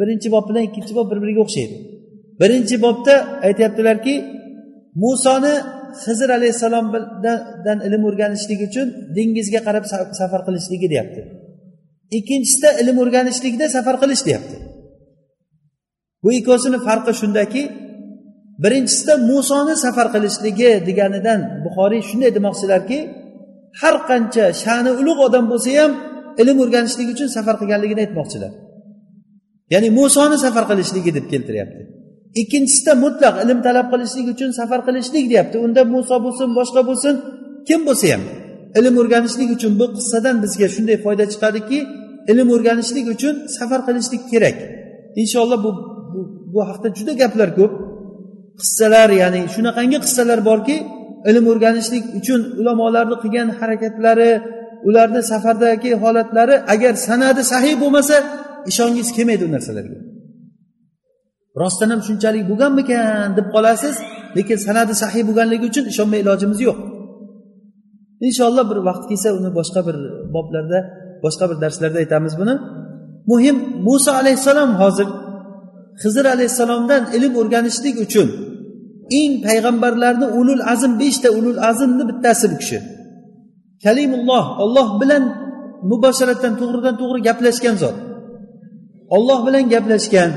[0.00, 1.76] birinchi bob bilan ikkinchi bob bir biriga o'xshaydi.
[2.40, 3.14] Birinchi bobda
[3.46, 4.14] aytyaptilarki
[5.02, 5.54] musoni
[6.06, 8.86] hizr alayhissalomdan ilm o'rganishlik uchun
[9.16, 9.84] dengizga qarab
[10.20, 11.20] safar qilishligi deyapti.
[12.18, 14.56] Ikkinchisida ilm o'rganishlikda safar qilish deyapti.
[16.22, 17.62] Bu ikkovsini farqi shundaki
[18.62, 22.98] birinchisida musoni safar qilishligi deganidan buxoriy shunday demoqchilarki
[23.80, 25.92] har qancha sha'ni ulug' odam bo'lsa ham
[26.42, 28.52] ilm o'rganishlik uchun safar qilganligini aytmoqchilar.
[29.72, 31.82] Ya'ni musoni safar qilishligi deb keltiryapti.
[32.40, 35.56] Ikkinchisida mutlaq ilm talab qilishlik uchun safar qilishlik deyapti.
[35.66, 37.14] Unda muso bo'lsin boshqa bo'lsin
[37.68, 38.22] kim bo'lsa ham
[38.78, 41.78] ilm o'rganishlik uchun bu qissadan bizga shunday foyda chiqadiki
[42.30, 44.56] ilm o'rganishlik uchun safar qilishlik kerak.
[45.22, 45.70] Inshaalloh bu
[46.12, 46.20] bu,
[46.52, 47.72] bu haqda juda gaplar ko'p.
[48.60, 50.76] Qissalar ya'ni shunaqangi qissalar borki
[51.30, 54.32] ilm o'rganishlik uchun ulamolarni qilgan harakatlari
[54.88, 58.16] ularni safardagi holatlari agar sanadi sahiy bo'lmasa
[58.70, 59.98] ishongingiz kelmaydi u narsalarga.
[61.62, 63.96] Rostdan ham shunchalik bo'lganmikan deb qolasiz.
[64.36, 66.78] Lekin sanadi sahiy bo'lganligi uchun ishonmay ilojimiz yo'q.
[68.28, 69.96] Inshaalloh bir vaqt kelsa uni boshqa bir
[70.34, 70.78] boblarda
[71.24, 72.54] boshqa bir darslarda aytamiz buni.
[73.30, 75.08] Muhim muso alayhissalom hozir
[76.02, 78.28] hizr alayhissalomdan ilm o'rganishlik uchun
[79.20, 82.78] eng payg'ambarlarni ulul azm beshta ulul azmni bittasi bu kishi.
[83.84, 85.22] Kalimulloh olloh bilan
[85.90, 87.96] mubosharatan to'g'ridan to'g'ri gaplashgan zot.
[89.16, 90.30] Olloh bilan gaplashgan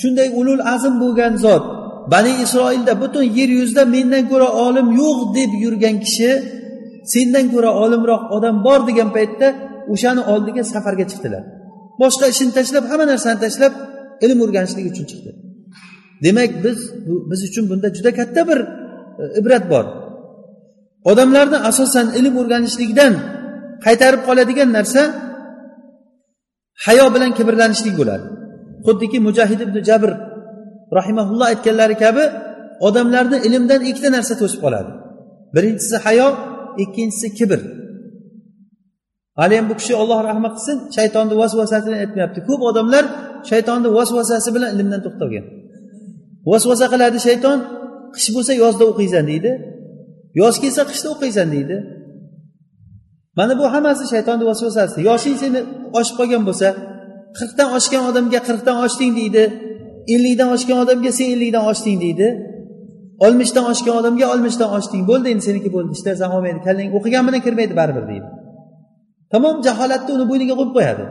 [0.00, 1.64] shunday ulul azm bo'lgan zot.
[2.12, 6.30] Bani isroilda butun yer yuzida mendan ko'ra olim yo'q deb yurgan kishi
[7.12, 9.48] sendan ko'ra olimroq odam bor degan paytda
[9.92, 11.42] o'shani oldiga safarga chiqdilar.
[12.00, 13.72] Boshqa ishini tashlab hamma narsani tashlab
[14.24, 15.30] ilm o'rganishlik uchun chiqdi.
[16.24, 18.58] Demak biz bu, biz uchun bunda juda katta bir
[19.22, 19.84] e, ibrat bor.
[21.10, 23.12] Odamlarni asosan ilm o'rganishlikdan
[23.84, 25.02] qaytarib qoladigan narsa
[26.86, 28.26] hayo bilan kibrlanishlik bo'ladi.
[28.86, 30.10] Xuddiki mujahid ibn jabr
[30.98, 32.24] rahimaulloh aytganlari kabi
[32.86, 34.90] odamlarni ilmdan ikkita narsa to'sib qoladi.
[35.54, 36.28] Birinchisi hayo
[36.82, 37.60] ikkinchisi kibr.
[39.40, 42.40] Haliyam bu kishi olloh rahmat qilsin shaytonni vasvasasini aytmayapti.
[42.48, 43.04] Ko'p odamlar
[43.50, 45.44] shaytonni vasvasasi bilan ilmdan to'xtalgan.
[46.50, 47.58] Vasvasa qiladi shayton
[48.14, 49.52] qish bo'lsa yozda o'qiysan deydi
[50.40, 51.76] yoz kelsa qishda o'qiysan deydi.
[53.38, 54.98] Mana bu hammasi shaytonni vasvasasi.
[55.10, 55.60] Yoshing seni
[55.98, 56.68] oshib qolgan bo'lsa
[57.38, 59.44] qirqdan oshgan odamga qirqdan oshding deydi.
[60.14, 62.28] Ellikdan oshgan odamga sen ellikdan oshding deydi.
[63.24, 65.02] Oltmishdan oshgan odamga oltmishdan oshding.
[65.10, 65.90] Bo'ldi endi seniki bo'ldi.
[65.98, 68.28] Ishlasan olmaydi kallang o'qigan bilan kirmaydi baribir deydi.
[69.32, 71.04] Tamom jaholatni uni bo'yniga qo'yib qo'yadi.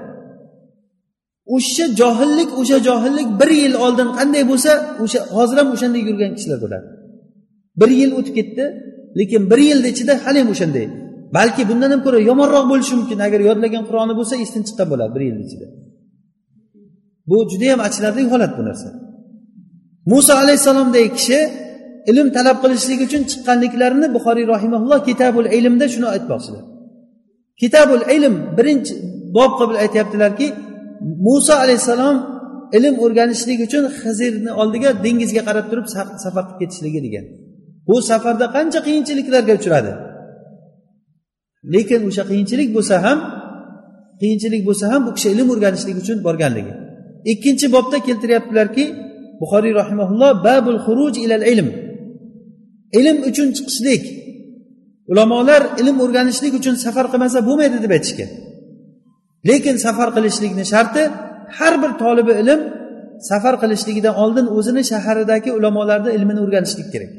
[1.56, 4.72] O'sha johillik o'sha johillik bir yil oldin qanday bo'lsa
[5.04, 6.88] o'sha hozir ham o'shanday yurgan kishilar bo'ladi.
[7.82, 8.64] Bir yil o'tib ketdi
[9.20, 10.86] lekin bir yilni ichida haliyam o'shanday.
[11.38, 13.20] Balki bundan ham ko'ra yomonroq bo'lishi mumkin.
[13.28, 15.68] Agar yodlagan qur'oni bo'lsa esdan chiqqan bo'ladi bir yilni ichida.
[17.32, 18.90] Bu judayam achinarli holat bu narsa.
[20.12, 21.40] Muso alayhissalomdagi kishi
[22.12, 26.64] ilm talab qilishlik uchun chiqqanliklarini buxoriy rahimaulloh kitabul ilmda shuni aytmoqchilar.
[27.62, 28.94] Kitabul ilm birinchi
[29.36, 30.48] bob qilib aytyaptilarki
[31.28, 32.18] muso alayhissalom
[32.78, 35.88] ilm o'rganishlik uchun hizrni oldiga dengizga qarab turib
[36.24, 37.26] safar qilib ketishligi degan.
[37.88, 39.92] Bu safarda qancha qiyinchiliklarga uchradi?
[41.74, 43.20] Lekin o'sha qiyinchilik bo'lsa ham
[44.22, 46.74] qiyinchilik bo'lsa ham bu kishi ilm o'rganishlik uchun borganligi.
[47.32, 48.86] Ikkinchi bobda keltiryaptilarki
[49.42, 51.68] buxoriy rahimaulloh babul xuruj ilal ilm.
[53.00, 54.04] Ilm uchun chiqishlik.
[55.12, 58.30] Ulamolar ilm o'rganishlik uchun safar qilmasa bo'lmaydi deb aytishgan.
[59.50, 61.04] Lekin safar qilishlikni sharti
[61.58, 62.62] har bir tolibi ilm
[63.30, 67.12] safar qilishligidan oldin o'zini shaharidagi ulamolarni ilmini o'rganishlik kerak.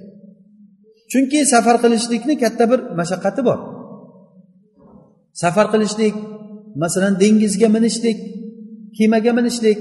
[1.12, 3.58] Chunki safar qilishlikni katta bir mashaqqati bor.
[5.42, 6.14] Safar qilishlik
[6.82, 8.18] masalan dengizga minishlik
[8.98, 9.78] kemaga minishlik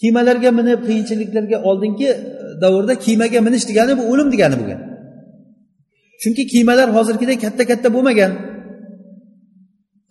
[0.00, 2.16] kemalarga minib qiyinchiliklarga oldingi e,
[2.62, 4.80] davrda kemaga minish degani bu o'lim degani bo'lgan
[6.22, 8.32] chunki kemalar hozirgidek katta katta bo'lmagan.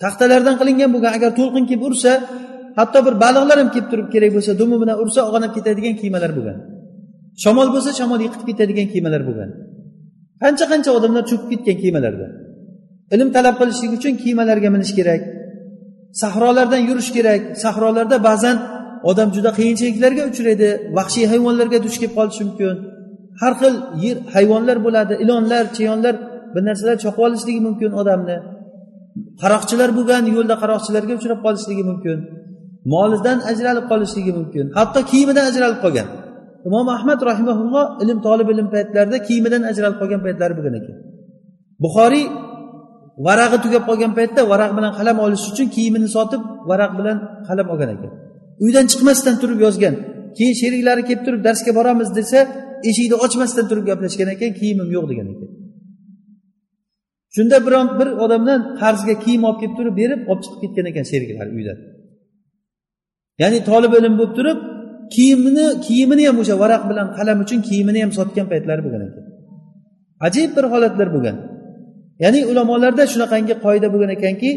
[0.03, 2.11] Taxtalardan qilingan bo'lgan agar to'lqin kelib ursa
[2.79, 6.57] hatto bir baliqlar ham kelib turib kerak bo'lsa dumi bilan ursa og'anab ketadigan kemalar bo'lgan
[7.43, 9.49] shamol bo'lsa shamol yiqitib ketadigan kemalar bo'lgan
[10.43, 12.27] qancha qancha odamlar cho'kib ketgan kemalarda
[13.15, 15.21] ilm talab qilishlik uchun kemalarga minish kerak.
[16.21, 17.41] Sahrolardan yurish kerak.
[17.63, 18.57] Sahrolarda ba'zan
[19.09, 20.69] odam juda qiyinchiliklarga uchraydi.
[20.97, 22.75] Vahshiy hayvonlarga duch kelib qolishi mumkin.
[23.41, 25.13] Har xil yer hayvonlar bo'ladi.
[25.23, 26.15] Ilonlar cheyonlar
[26.53, 28.37] bir narsalar chopib olishligi mumkin odamni.
[29.41, 32.17] Qaroqchilar bo'lgan yo'lda qaroqchilarga uchrab qolishligi mumkin.
[32.93, 34.65] Molidan ajralib qolishligi mumkin.
[34.77, 36.07] Hatto kiyimidan ajralib qolgan.
[36.67, 40.95] Imom ahmad rahimaulloh ilm tolib ilm paytlarida kiyimidan ajralib qolgan paytlari bo'lgan ekan.
[41.83, 42.25] Buxoriy
[43.25, 47.89] varag'i tugab qolgan paytda varaq bilan qalam olish uchun kiyimini sotib varaq bilan qalam olgan
[47.95, 48.11] ekan.
[48.63, 49.95] Uydan chiqmasdan turib yozgan
[50.37, 52.39] keyin sheriklari kelib turib darsga boramiz desa
[52.89, 55.49] eshikni ochmasdan turib gaplashgan ekan kiyimim yo'q degan ekan.
[57.35, 61.51] Shunda biron bir odamdan qarzga kiyim olib kelib turib berib olib chiqib ketgan ekan sheriklari
[61.57, 61.77] uydan.
[63.41, 64.59] Ya'ni tolib ilm bo'lib turib
[65.15, 69.25] kiyimini kiyimini ham o'sha varaq bilan qalam uchun kiyimini ham sotgan paytlari bo'lgan ekan.
[70.27, 71.37] Ajib bir holatlar bo'lgan.
[72.23, 74.49] Ya'ni ulamolarda shunaqangi qoida bo'lgan ekanki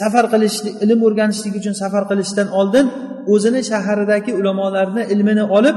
[0.00, 2.86] safar qilishlik ilm o'rganishlik uchun safar qilishdan oldin
[3.32, 5.76] o'zini shaharidagi ulamolarni ilmini olib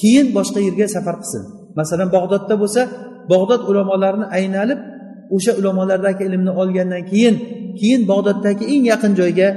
[0.00, 1.42] keyin boshqa yerga safar qilsin.
[1.78, 2.82] Masalan bog'dodda bo'lsa
[3.32, 4.80] bog'dod ulamolarini aynalib
[5.36, 7.34] o'sha ulamolardagi ilmni olgandan keyin
[7.78, 9.48] keyin bog'doddagi eng yaqin joyga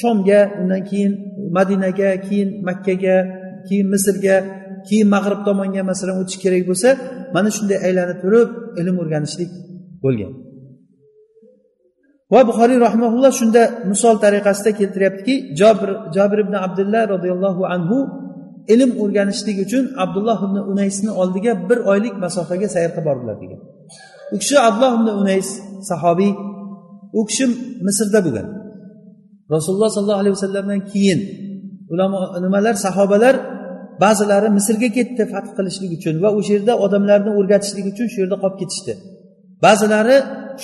[0.00, 1.12] shomga undan keyin
[1.56, 3.16] madinaga keyin makkaga
[3.66, 4.36] keyin misrga
[4.88, 6.88] keyin mag'rib tomonga masalan o'tish kerak bo'lsa
[7.34, 8.48] mana shunday aylanib turib
[8.80, 9.50] ilm o'rganishlik
[10.04, 10.32] bo'lgan.
[12.32, 17.98] Va buxoriy rahmaulloh shunda misol tariqasida keltiryaptiki jobir jobir ibn abdulloh roziyallohu anhu
[18.74, 23.60] ilm o'rganishlik uchun abdulloh ibn unaysni oldiga bir oylik masofaga sayr qilib bordilar degan.
[24.34, 25.48] U kishi abdulloh ibn unays
[25.90, 26.32] sahobiy
[27.18, 27.44] u kishi
[27.86, 28.46] misrda bo'lgan.
[29.54, 31.20] Rasululloh sollallohu alayhi vasallamdan keyin
[31.92, 33.34] ulamo nimalar sahobalar
[34.04, 38.56] ba'zilari misrga ketdi fath qilishlik uchun va o'sha yerda odamlarni o'rgatishlik uchun shu yerda qolib
[38.62, 38.92] ketishdi.
[39.64, 40.16] Ba'zilari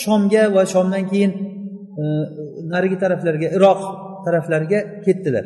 [0.03, 1.33] shomga va shomdan keyin
[2.03, 2.05] e,
[2.73, 3.81] narigi taraflarga iroq
[4.27, 5.45] taraflariga ketdilar.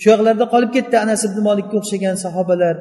[0.00, 2.76] Shu yoqlarda qolib ketdi anas ibn molikka o'xshagan sahobalar.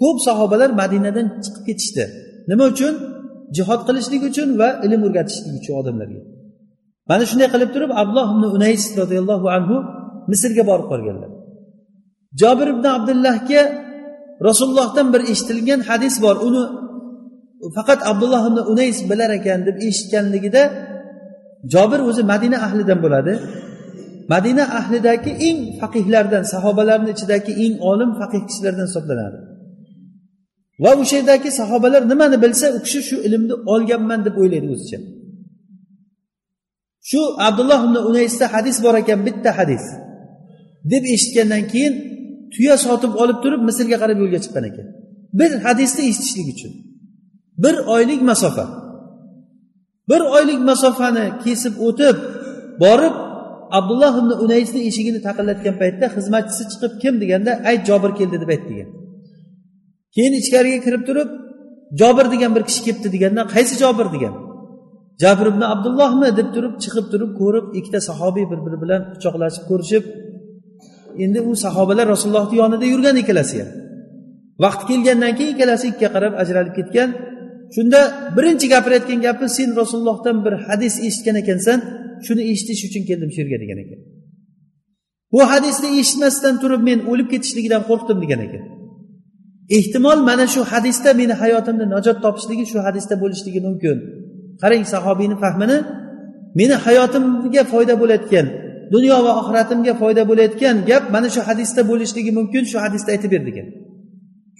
[0.00, 2.04] Ko'p sahobalar madinadan chiqib ketishdi.
[2.50, 2.94] Nima uchun?
[3.56, 6.20] Jihod qilishlik uchun va ilm o'rgatishlik uchun odamlarga.
[7.10, 9.76] Mana shunday qilib turib abdulloh ibn unays roziyallohu anhu
[10.30, 11.30] misrga borib qolganlar.
[12.40, 13.62] Jobir ibn abdullohga
[14.48, 16.36] rasulullohdan bir eshitilgan hadis bor.
[16.48, 16.62] Uni
[17.76, 20.62] faqat abdulloh ibn unays bilar ekan deb eshitganligida
[21.72, 23.34] jobir o'zi madina ahlidan bo'ladi.
[24.32, 29.38] Madina ahlidagi eng faqihlardan sahobalarni ichidagi eng olim faqih kishilardan hisoblanadi.
[30.82, 34.98] Va o'sha yerdagi sahobalar nimani bilsa u kishi shu ilmni olganman deb o'ylaydi o'zicha.
[37.10, 39.84] Shu abdulloh ibn unaysda hadis bor ekan bitta hadis.
[40.92, 41.94] Deb eshitgandan keyin
[42.54, 44.86] tuya sotib olib turib misrga qarab yo'lga chiqqan ekan.
[45.38, 46.72] Bir hadisni eshitishlik uchun.
[47.58, 48.66] Bir oylik masofa.
[50.08, 52.16] Bir oylik masofani kesib o'tib
[52.82, 53.14] borib
[53.78, 58.64] abdulloh ibn unaysni eshigini taqillatgan paytda xizmatchisi chiqib kim deganda ayt jobir keldi deb ayt
[58.70, 58.88] degan.
[60.14, 61.28] Keyin ichkariga kirib turib
[62.00, 64.06] jobir degan bir kishi kelibdi deganda qaysi jobir?
[64.14, 64.34] degan.
[65.22, 66.28] Jabir ibn abdullohmi?
[66.38, 70.04] deb turib chiqib turib ko'rib ikkita sahobiy bir biri bilan quchoqlashib ko'rishib
[71.24, 73.70] endi u sahobalar rasulullohni yonida yurgan ikkalasi ham.
[74.64, 77.10] Vaqt kelgandan keyin ikkalasi ikkiga qarab ajralib ketgan
[77.74, 78.00] shunda
[78.36, 81.78] birinchi gapirayotgan gapi sen rasulullohdan bir hadis eshitgan ekansan
[82.26, 84.00] shuni eshitish uchun keldim shu yerga degan ekan.
[85.32, 88.62] Bu hadisni eshitmasdan turib men o'lib ketishligidan qo'rqdim degan ekan.
[89.76, 93.96] Ehtimol mana shu hadisda meni hayotimni najot topishligi shu hadisda bo'lishligi mumkin.
[94.62, 95.78] Qarang sahobiyni fahmini
[96.60, 98.46] meni hayotimga foyda bo'layotgan
[98.94, 103.42] dunyo va oxiratimga foyda bo'layotgan gap mana shu hadisda bo'lishligi mumkin shu hadisda aytib ber
[103.48, 103.66] degan.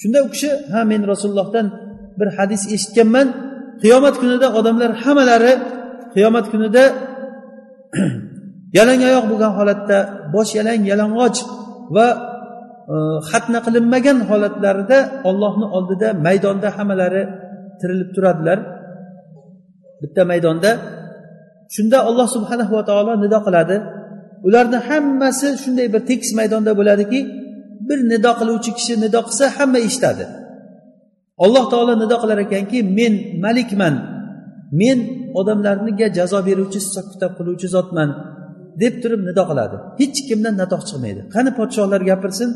[0.01, 1.67] Shunda u kishi ha men rasulullohdan
[2.19, 3.29] bir hadis eshitganman.
[3.83, 5.53] Qiyomat kunida odamlar hammalari
[6.15, 6.85] qiyomat kunida
[8.79, 9.99] yalang oyoq bo'lgan holatda
[10.35, 11.39] bosh yalang yalang'och
[11.97, 12.07] va
[12.93, 12.97] e,
[13.31, 14.99] xatna qilinmagan holatlarida
[15.29, 17.23] ollohni oldida maydonda hammalari
[17.81, 18.59] tirilib turadilar.
[20.03, 20.71] Bitta maydonda.
[21.75, 23.77] Shunda alloh subhanahu va taolo nido qiladi.
[24.47, 27.21] Ularni hammasi shunday bir tekis maydonda bo'ladiki
[27.89, 30.25] bir nido qiluvchi kishi nido qilsa hamma eshitadi.
[31.45, 33.15] Alloh taolo nido qilar ekanki men
[33.45, 33.95] malikman.
[34.81, 34.99] Men
[35.41, 38.09] odamlarga jazo beruvchi hisob kitob qiluvchi zotman
[38.83, 39.77] deb turib nido qiladi.
[40.01, 41.21] Hech kimdan natoq chiqmaydi.
[41.35, 42.51] Qani podshohlar gapirsin?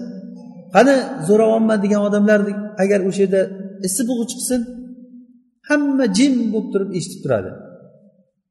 [0.74, 0.95] Qani
[1.28, 2.41] zo'ravonman degan odamlar
[2.82, 3.41] agar o'sha yerda
[3.87, 4.61] isi bug'i chiqsin?
[5.68, 7.51] Hamma jim bo'lib turib eshitib turadi.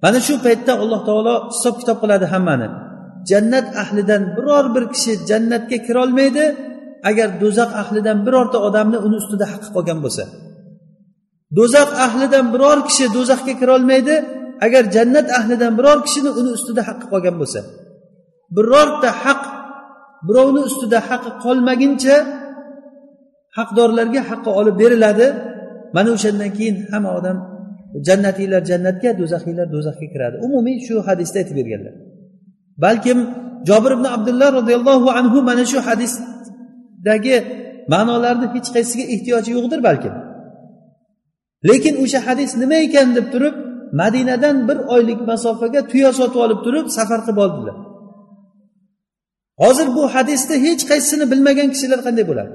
[0.04, 2.68] Mana shu paytda alloh taolo hisob kitob qiladi hammani.
[3.30, 6.46] Jannat ahlidan biror bir kishi jannatga kirolmaydi
[7.10, 10.24] agar do'zax ahlidan birorta odamni uni ustida haqqi qolgan bo'lsa.
[11.58, 14.16] Do'zax ahlidan biror kishi do'zaxga kirolmaydi
[14.66, 17.60] agar jannat ahlidan biror kishini uni ustida haqqi qolgan bo'lsa.
[18.56, 19.42] Birorta haq
[20.28, 22.16] birovni ustida haqqi qolmaguncha
[23.58, 25.28] haqdorlarga haqqi olib beriladi.
[25.96, 27.38] Mana o'shandan keyin hamma odam
[28.08, 30.36] jannatiylar jannatga do'zaxiylar do'zaxga kiradi.
[30.48, 31.94] Umumiy shu hadisda aytib berganlar.
[32.84, 33.20] Balkim
[33.70, 36.14] jobir ibn abdulloh roziyallohu anhu mana shu hadis
[37.08, 37.36] dagi
[37.94, 40.14] ma'nolarni hech qaysisiga ehtiyoji yo'qdir balkim.
[41.70, 43.56] Lekin o'sha hadis nima ekan deb turib
[44.02, 47.76] madinadan bir oylik masofaga tuya sotib olib turib safar qilib oldilar.
[49.64, 52.54] Hozir bu hadisni hech qaysisini bilmagan kishilar qanday bo'ladi?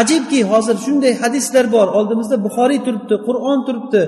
[0.00, 1.88] Ajibki hozir shunday hadislar bor.
[1.98, 4.02] Oldimizda buxoriy turibdi qur'on turibdi.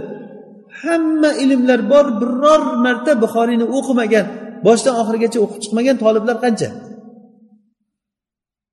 [0.82, 4.26] Hamma ilmlar bor biror marta buxoriyni o'qimagan
[4.66, 6.68] boshdan oxirigacha o'qib chiqmagan toliblar qancha?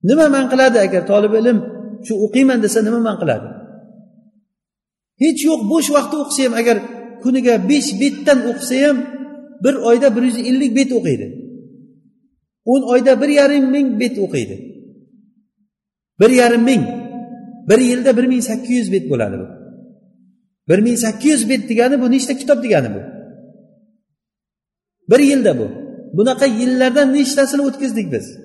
[0.09, 1.57] Nima man qiladi agar tolib ilm
[2.05, 3.47] shu o'qiyman desa nima man qiladi?
[5.23, 6.77] Hech yo'q bo'sh vaqtda o'qisa ham agar
[7.23, 8.97] kuniga besh betdan o'qisa ham
[9.63, 11.27] bir oyda bir yuz ellik bet o'qiydi.
[12.71, 14.55] O'n oyda bir yarim ming bet o'qiydi.
[16.19, 16.83] Bir yarim ming
[17.69, 19.47] bir yilda bir ming sakkiz yuz bet bo'ladi bu.
[20.69, 23.01] Bir ming sakkiz yuz bet degani bu nechta kitob degani bu?
[25.11, 25.67] Bir yilda bu.
[26.17, 28.44] Bunaqa yillardan nechtasini o'tkazdik biz?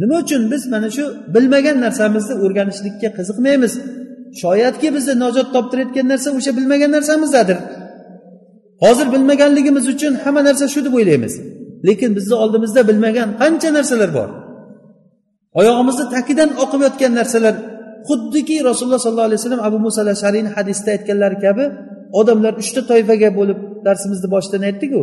[0.00, 3.72] Nima uchun biz mana shu bilmagan narsamizni o'rganishlikka qiziqmaymiz?
[4.42, 7.58] Shoyatki bizni najot toptirayotgan narsa o'sha bilmagan narsamizdadir.
[8.82, 11.34] Hozir bilmaganligimiz uchun hamma narsa shu deb o'ylaymiz.
[11.88, 14.28] Lekin bizni oldimizda bilmagan qancha narsalar bor?
[15.60, 17.54] Oyog'imizni tagidan oqib yotgan narsalar.
[18.08, 21.64] Xuddiki rasululloh sollallohu alayhi vasallam abu muso al shariyni hadisda aytganlari kabi
[22.20, 25.00] odamlar uchta toifaga bo'lib darsimizni boshidan aytdiku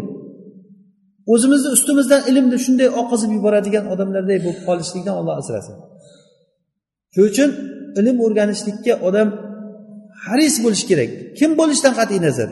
[1.33, 5.75] o'zimizni ustimizdan ilmni shunday oqizib yuboradigan odamlarday bo'lib qolishlikdan olloh asrasin.
[7.13, 7.49] Shuning uchun
[7.99, 9.27] ilm o'rganishlikka odam
[10.25, 11.09] haris bo'lishi kerak.
[11.39, 12.49] Kim bo'lishidan qat'iy nazar?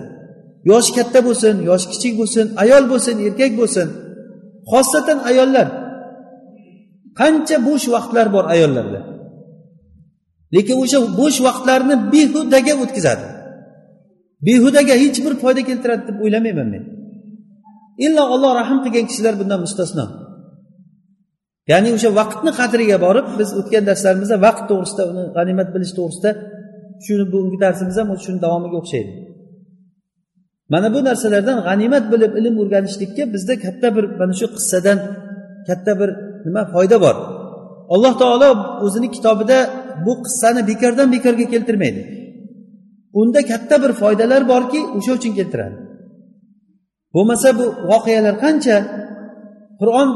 [0.71, 3.87] Yoshi katta bo'lsin yoshi kichik bo'lsin ayol bo'lsin erkak bo'lsin.
[4.71, 5.67] Xosatan ayollar.
[7.19, 8.99] Qancha bo'sh vaqtlar bor ayollarda.
[10.55, 13.25] Lekin o'sha bo'sh vaqtlarni behudaga o'tkazadi.
[14.47, 16.83] Behudaga hech bir foyda keltiradi deb o'ylamayman men.
[18.05, 20.05] Illo olloh rahm qilgan kishilar bundan mustasno.
[21.71, 26.31] Ya'ni o'sha vaqtni qadriga borib biz o'tgan darslarimizda vaqt to'g'risida uni g'animat bilish to'g'risida
[27.05, 29.11] shuni bugungi darsimiz ham shuni davomiga o'xshaydi.
[30.73, 34.97] Mana bu narsalardan g'animat bilib ilm o'rganishlikka bizda katta bir mana shu qissadan
[35.67, 36.09] katta bir
[36.45, 37.15] nima foyda bor.
[37.93, 38.49] Alloh taolo
[38.85, 39.57] o'zini kitobida
[40.05, 42.01] bu qissani bekordan bekorga keltirmaydi.
[43.19, 45.75] Unda katta bir foydalar borki o'sha uchun keltiradi.
[47.15, 48.77] Bo'lmasa bu voqealar qancha?
[49.79, 50.09] Qur'on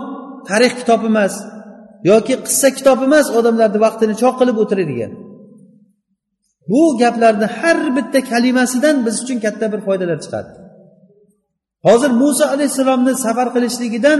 [0.49, 1.33] tarix kitobi emas
[2.11, 5.11] yoki qissa kitobi emas odamlarni vaqtini choq qilib o'tiradigan.
[6.69, 10.49] Bu gaplarni har bitta kalimasidan biz uchun katta bir foydalar chiqadi.
[11.87, 14.19] Hozir muso alayhissalomni safar qilishligidan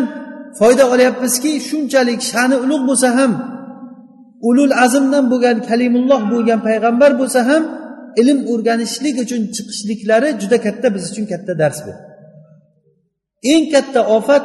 [0.59, 3.32] foyda olyapmizki shunchalik sha'ni ulug' bo'lsa ham
[4.49, 7.63] ulul azmdan bo'lgan kalimulloh bo'lgan payg'ambar bo'lsa ham
[8.21, 11.93] ilm o'rganishlik uchun chiqishliklari juda katta biz uchun katta dars bu.
[13.43, 14.43] Eng katta ofat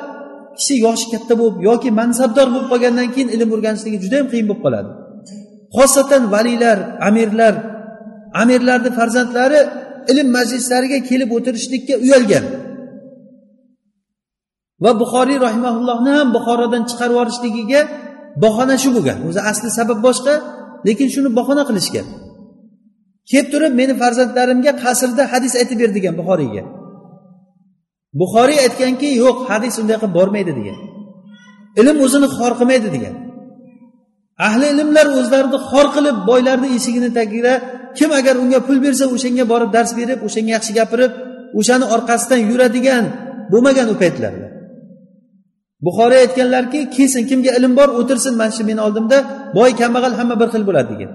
[0.58, 4.62] kishi yoshi katta bo'lib yoki mansabdor bo'lib qolgandan keyin ilm o'rganishligi juda yam qiyin bo'lib
[4.64, 4.90] qoladi.
[5.76, 6.78] Xosatan valiylar
[7.08, 7.54] amirlar
[8.42, 9.60] amirlarni farzandlari
[10.10, 12.44] ilm majlislariga kelib o'tirishlikka uyalgan.
[14.84, 17.80] Va buxoriy rahimaullohni ham buxorodan chiqarib yuborishligiga
[18.44, 19.18] bahona shu bo'lgan.
[19.28, 20.34] O'zi asli sabab boshqa
[20.86, 22.06] lekin shuni bahona qilishgan.
[23.30, 26.62] Kelib turib meni farzandlarimga qasrda hadis aytib ber degan buxoriyga.
[28.20, 30.78] Buxoriy aytganki yo'q hadis unday qilib bormaydi degan.
[31.80, 33.14] Ilm o'zini xor qilmaydi degan.
[34.46, 37.52] Ahli ilmlar o'zlarini xor qilib boylarni eshigini tagida
[37.98, 41.12] kim agar unga pul bersa o'shanga borib dars berib o'shanga yaxshi gapirib
[41.58, 43.04] o'shani orqasidan yuradigan
[43.52, 44.46] bo'lmagan u paytlarda.
[45.86, 49.18] Buxoriy aytganlarki kelsin kimga ilm bor o'tirsin mana shu meni oldimda
[49.58, 51.10] boy kambag'al hamma bir xil bo'ladi degan.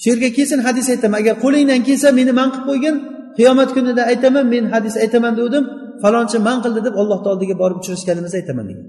[0.00, 1.18] Shu yerga kelsin hadis aytaman.
[1.22, 2.94] Agar qo'lingdan kelsa meni man qilib qo'ygin
[3.38, 5.64] qiyomat kunida aytaman men hadis aytaman degandim
[6.02, 8.86] falonchi man qildi deb alloh oldiga borib uchrashganimizda aytaman degan.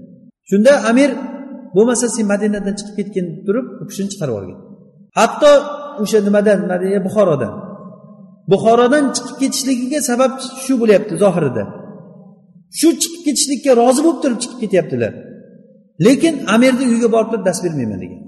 [0.50, 1.10] Shunda amir
[1.76, 4.58] bo'lmasa sen madinadan chiqib ketgin deb turib u kishini chiqarib yuborgan.
[5.18, 5.52] Hatto
[6.02, 6.58] o'sha nimadan
[7.06, 7.52] buxorodan.
[8.52, 10.32] Buxorodan chiqib ketishligiga sabab
[10.64, 11.64] shu bo'lyapti zohirida.
[12.78, 15.12] Shu chiqib ketishlikka rozi bo'lib turib chiqib ketyaptilar.
[16.06, 18.20] Lekin amirni uyiga borib turib dars bermayman degan.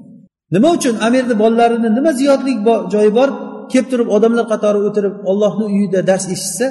[0.55, 2.59] Nima uchun amirni bolalarini nima ziyodlik
[2.95, 3.31] joyi bor
[3.73, 6.67] kelib turib odamlar qatori o'tirib ollohni uyida dars eshitsa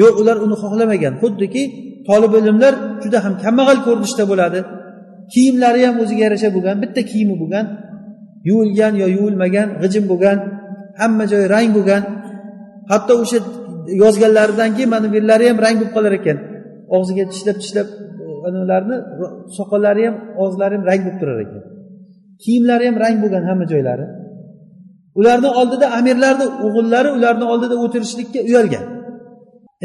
[0.00, 1.14] yo'q ular uni xohlamagan.
[1.22, 1.62] Xuddiki
[2.08, 4.60] tolib ilmlar juda ham kambag'al ko'rinishda bo'ladi.
[5.32, 7.66] Kiyimlari ham o'ziga yarasha bo'lgan bitta kiyimi bo'lgan
[8.48, 10.38] yuvilgan yo yuvilmagan g'ijim bo'lgan
[11.00, 12.02] hamma joyi rang bo'lgan.
[12.90, 13.38] Hatto o'sha
[14.02, 16.38] yozganlaridan keyin mana bu yerlari ham rang bo'lib qolar ekan.
[16.96, 17.88] Og'ziga tishlab tishlab
[18.48, 18.96] anavilarni
[19.58, 21.62] soqollari ham og'izlari ham rang bo'lib turar ekan.
[22.42, 24.06] Kiyimlari ham rang bo'lgan hamma joylari.
[25.18, 28.84] Ularni oldida amirlarni o'g'illari ularni oldida o'tirishlikka uyalgan.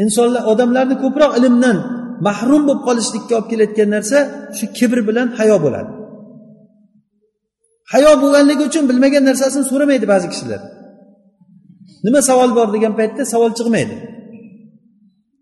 [0.02, 1.76] Insonlar odamlarni ko'proq ilmdan
[2.26, 4.18] mahrum bo'lib qolishlikka olib kelayotgan narsa
[4.58, 5.90] shu kibr bilan hayo bo'ladi.
[7.92, 10.60] Hayo bo'lganligi uchun bilmagan narsasini so'ramaydi ba'zi kishilar.
[12.06, 13.96] Nima savol bor degan paytda savol chiqmaydi.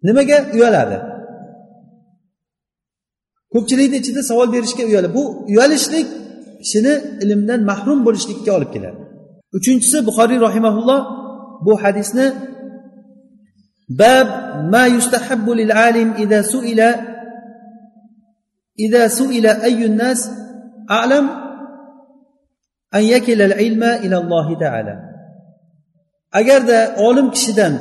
[0.06, 0.98] Nimaga uyaladi?
[3.52, 5.14] Ko'pchilikni ichida savol berishga uyaladi.
[5.18, 6.06] Bu uyalishlik
[6.62, 9.09] kishini ilmdan mahrum bo'lishlikka olib keladi.
[9.56, 11.00] Uchinchisi buxoriy rahimaulloh
[11.66, 12.26] bu hadisni
[14.00, 14.28] bab
[14.72, 16.88] ma yustahabbu lil alim idza suila
[18.84, 20.20] idza suila ayyun nas
[20.98, 21.26] a'lam
[22.96, 24.94] an yakila al ilma ila Alloh ta'ala.
[26.40, 27.74] Agarda olim kishidan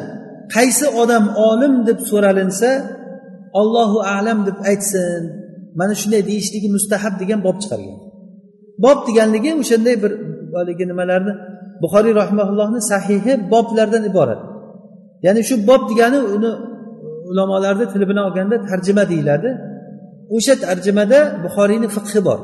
[0.55, 2.71] qaysi odam olim deb so'ralinsa
[3.61, 5.21] ollohu alam deb aytsin
[5.79, 7.99] mana shunday deyishligi mustahab degan bob chiqargan.
[8.83, 10.11] Bob deganligi o'shanday bir
[10.57, 11.33] haligi nimalarni
[11.83, 14.41] buxoriy rahimaullohni sahihi boblardan iborat.
[15.25, 16.51] Ya'ni shu bob degani uni
[17.29, 19.49] ulamolarni tili bilan olganda tarjima deyiladi.
[20.35, 22.39] O'sha tarjimada buxoriyni fiqhi bor.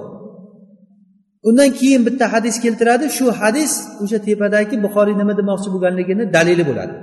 [1.47, 3.05] Undan keyin bitta hadis keltiradi.
[3.17, 3.71] Shu hadis
[4.03, 6.93] o'sha tepadagi buxoriy nima demoqchi bo'lganligini dalili bo'ladi.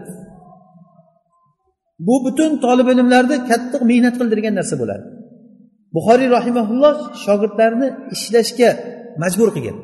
[2.07, 5.05] Bu butun tolib ilmlarni qattiq mehnat qildirgan narsa bo'ladi.
[5.97, 8.71] Buxoriy rahimaulloh shogirdlarini ishlashga
[9.23, 9.77] majbur qilgan.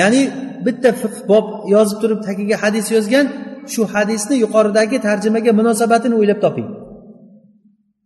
[0.00, 0.22] Ya'ni
[0.66, 3.26] bitta fiqh bob yozib turib tagiga hadis yozgan
[3.72, 6.68] shu hadisni yuqoridagi tarjimaga munosabatini o'ylab toping.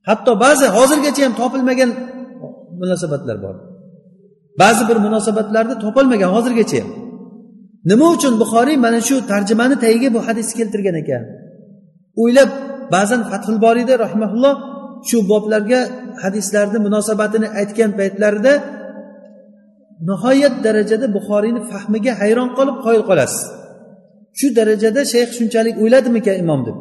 [0.08, 1.90] Hatto ba'zi hozirgacha ham topilmagan
[2.80, 3.54] munosabatlar bor.
[4.62, 6.90] Ba'zi bir munosabatlarni topolmagan hozirgacha ham.
[7.90, 11.22] Nima uchun buxoriy mana shu tarjimani tagiga bu hadisni keltirgan ekan?
[12.22, 12.50] O'ylab
[12.94, 14.54] ba'zan fathul boriyda rahmaulloh
[15.08, 15.80] shu boblarga
[16.22, 18.52] hadislarni munosabatini aytgan paytlarida
[20.08, 23.42] nihoyat darajada buxoriyni fahmiga hayron qolib qoyil qolasiz.
[24.38, 26.76] Shu darajada shayx shunchalik o'yladimikan imom deb?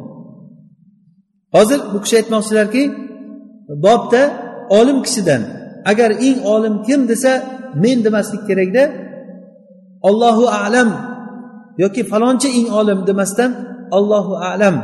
[1.54, 2.82] Hozir bu kishi aytmoqchilarki
[3.84, 4.22] bobda
[4.78, 5.42] olim kishidan
[5.90, 7.32] agar eng olim kim desa
[7.82, 8.82] men demaslik kerakda
[10.08, 10.90] ollohu alam
[11.82, 13.50] yoki falonchi eng olim demasdan
[13.98, 14.76] ollohu alam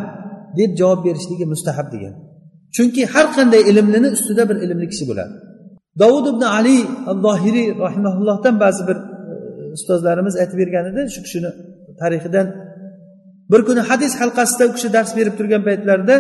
[0.58, 2.14] deb javob berishligi mustahab degan.
[2.76, 5.34] Chunki har qanday ilmlini ustida bir ilmli kishi bo'ladi.
[6.02, 6.78] Dovud ibn ali
[7.10, 9.04] al zohiriy rahimaullohdan ba'zi bir e,
[9.76, 11.50] ustozlarimiz aytib bergan edi shu kishini
[12.00, 12.46] tarixidan.
[13.52, 16.16] Bir kuni hadis halqasida u kishi dars berib turgan paytlarida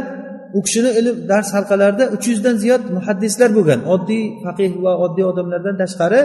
[0.58, 5.76] u kishini ilm dars halqalarida uch yuzdan ziyod muhaddislar bo'lgan oddiy faqih va oddiy odamlardan
[5.82, 6.20] tashqari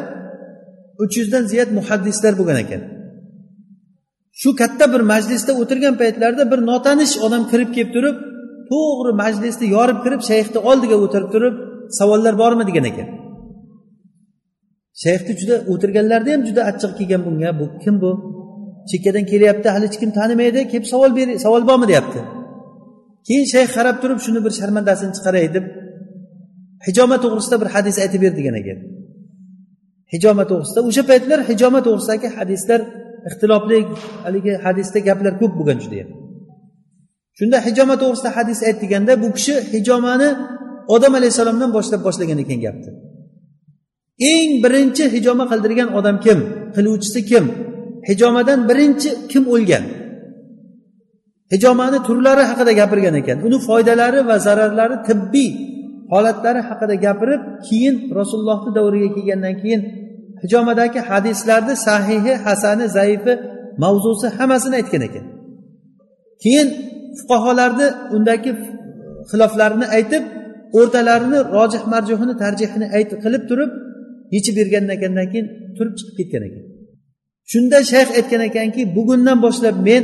[1.03, 2.81] uch yuzdan ziyod muhaddislar bo'lgan ekan.
[4.41, 8.15] Shu katta bir majlisda o'tirgan paytlarida bir notanish odam kirib kelib turib
[8.71, 11.55] to'g'ri majlisni yorib kirib shayxni oldiga o'tirib turib
[11.99, 13.07] savollar bormi degan ekan.
[15.03, 17.49] Shayxni juda o'tirganlarida ham juda achchiq kelgan bunga.
[17.59, 18.11] Bu kim bu?
[18.89, 22.19] Chekkadan kelyapti hali hech kim tanimaydi kelib savol ber savol bormi deyapti.
[23.27, 25.65] Keyin shayx qarab turib shuni bir sharmandasini chiqaray deb
[26.87, 28.79] hijoma to'g'risida bir hadis aytib ber degan ekan.
[30.13, 32.79] Hijoma to'g'risida o'sha paytlar hijoma to'g'risidagi hadislar
[33.29, 33.77] ixtilofli
[34.25, 36.09] haligi hadisda gaplar ko'p bo'lgan judayam
[37.37, 40.29] shunda hijoma to'g'risida hadis ayt deganda bu kishi hijomani
[40.95, 42.91] odam alayhissalomdan boshlab boshlagan ekan gapni.
[44.29, 46.39] Eng birinchi hijoma qildirgan odam kim?
[46.75, 47.45] Qiluvchisi kim?
[48.09, 49.83] Hijomadan birinchi kim o'lgan?
[51.53, 53.37] Hijomani turlari haqida gapirgan ekan.
[53.47, 55.49] Uni foydalari va zararlari tibbiy
[56.13, 59.81] holatlari haqida gapirib keyin rasulullohni davriga kelgandan keyin
[60.43, 63.33] hijomadagi hadislarni sahihi hasani zaifi
[63.83, 65.25] mavzusi hammasini aytgan ekan.
[66.43, 66.67] Keyin
[67.19, 68.51] fuqarolarni undagi
[69.29, 70.23] xiloflarini aytib
[70.79, 73.71] o'rtalarini rojih marjuhini tarjihini aytib qilib turib
[74.35, 74.97] yechib bergandan
[75.31, 76.63] keyin turib chiqib ketgan ekan.
[77.51, 80.03] Shunda shayx aytgan ekanki bugundan boshlab men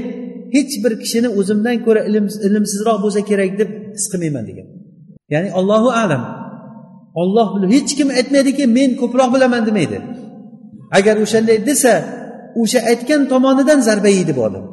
[0.55, 2.01] hech bir kishini o'zimdan ko'ra
[2.47, 4.67] ilmsizroq bo'lsa kerak deb his qilmayman degan.
[5.33, 6.23] Ya'ni allohu alam.
[7.21, 9.97] Olloh hech kim aytmaydiki men ko'proq bilaman demaydi.
[10.97, 11.93] Agar o'shanday desa
[12.61, 14.65] o'sha aytgan tomonidan zarba yeydi bu odam.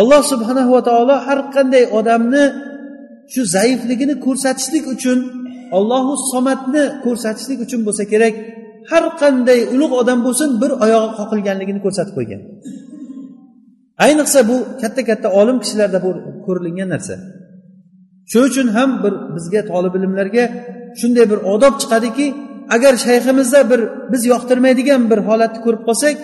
[0.00, 2.44] Alloh subhanahu va taolo har qanday odamni
[3.32, 5.18] shu zaifligini ko'rsatishlik uchun
[5.76, 8.34] ollohu somatni ko'rsatishlik uchun bo'lsa kerak
[8.90, 12.40] har qanday ulug' odam bo'lsin bir oyog'i qoqilganligini ko'rsatib qo'ygan.
[14.04, 16.10] Ayniqsa bu katta katta olim kishilarda bu
[16.46, 17.14] ko'rilingan narsa.
[18.30, 20.44] Shuning uchun ham bir bizga tolib ilmlarga
[21.00, 22.26] shunday bir odob chiqadiki
[22.76, 23.80] agar shayximizda bir
[24.12, 26.16] biz yoqtirmaydigan bir holatni ko'rib qolsak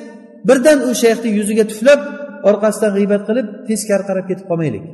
[0.48, 2.00] birdan u shayxni yuziga tuflab
[2.50, 4.84] orqasidan g'iybat qilib teskari qarab ketib qolmaylik.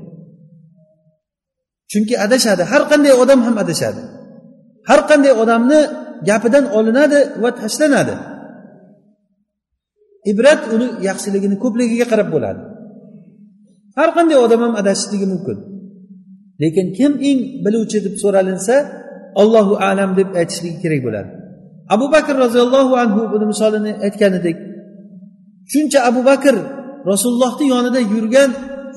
[1.93, 4.03] Chunki adashadi har qanday odam ham adashadi.
[4.89, 5.81] Har qanday odamni
[6.29, 8.15] gapidan olinadi va tashlanadi.
[10.31, 12.61] Ibrat uni yaxshiligini ko'pligiga qarab bo'ladi.
[13.99, 15.59] Har qanday odam ham adashishligi mumkin.
[16.63, 18.75] Lekin kim eng biluvchi deb so'ralinsa
[19.43, 21.31] allohu alam deb aytishligi kerak bo'ladi.
[21.95, 24.57] Abu bakr roziyallohu anhu buni misolini aytgan edik
[25.73, 26.55] shuncha abu bakr
[27.11, 28.51] rasulullohni yonida yurgan